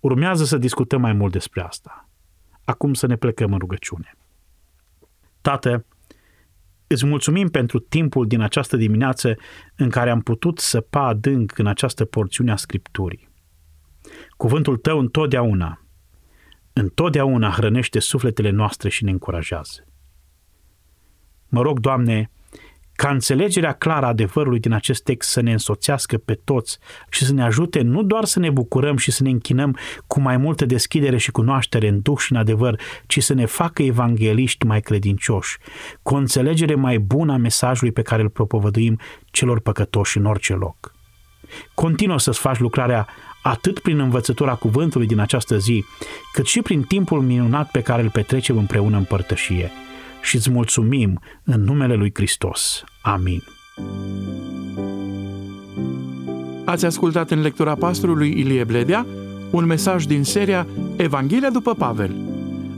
[0.00, 2.08] Urmează să discutăm mai mult despre asta.
[2.64, 4.16] Acum să ne plecăm în rugăciune.
[5.40, 5.84] Tată,
[6.90, 9.36] Îți mulțumim pentru timpul din această dimineață
[9.76, 13.28] în care am putut săpa adânc în această porțiune a Scripturii.
[14.36, 15.86] Cuvântul Tău întotdeauna,
[16.72, 19.86] întotdeauna hrănește sufletele noastre și ne încurajează.
[21.48, 22.30] Mă rog, Doamne,
[23.00, 26.78] ca înțelegerea clară a adevărului din acest text să ne însoțească pe toți
[27.10, 29.76] și să ne ajute nu doar să ne bucurăm și să ne închinăm
[30.06, 33.82] cu mai multă deschidere și cunoaștere în duh și în adevăr, ci să ne facă
[33.82, 35.58] evangeliști mai credincioși,
[36.02, 38.98] cu o înțelegere mai bună a mesajului pe care îl propovăduim
[39.30, 40.92] celor păcătoși în orice loc.
[41.74, 43.06] Continuă să-ți faci lucrarea
[43.42, 45.84] atât prin învățătura cuvântului din această zi,
[46.32, 49.70] cât și prin timpul minunat pe care îl petrecem împreună în părtășie
[50.22, 52.84] și îți mulțumim în numele lui Hristos.
[53.02, 53.42] Amin.
[56.64, 59.06] Ați ascultat în lectura pastorului Ilie Bledea
[59.50, 60.66] un mesaj din seria
[60.96, 62.16] Evanghelia după Pavel.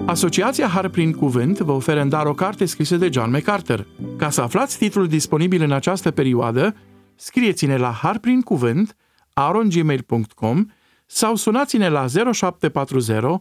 [0.07, 3.87] Asociația Har prin Cuvânt vă oferă în dar o carte scrisă de John MacArthur.
[4.17, 6.75] Ca să aflați titlul disponibil în această perioadă,
[7.15, 8.97] scrieți-ne la harprincuvânt
[9.33, 10.67] arongmail.com
[11.07, 13.41] sau sunați-ne la 0740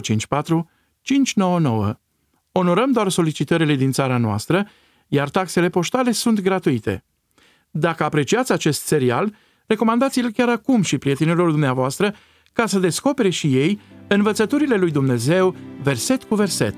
[0.00, 0.70] 054
[1.00, 1.94] 599.
[2.58, 4.66] Onorăm doar solicitările din țara noastră,
[5.08, 7.04] iar taxele poștale sunt gratuite.
[7.70, 9.34] Dacă apreciați acest serial,
[9.66, 12.14] recomandați-l chiar acum și prietenilor dumneavoastră
[12.52, 16.74] ca să descopere și ei învățăturile lui Dumnezeu verset cu verset.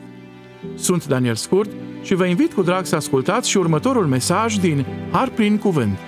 [0.74, 1.70] Sunt Daniel Scurt
[2.02, 5.98] și vă invit cu drag să ascultați și următorul mesaj din Har prin Cuvânt.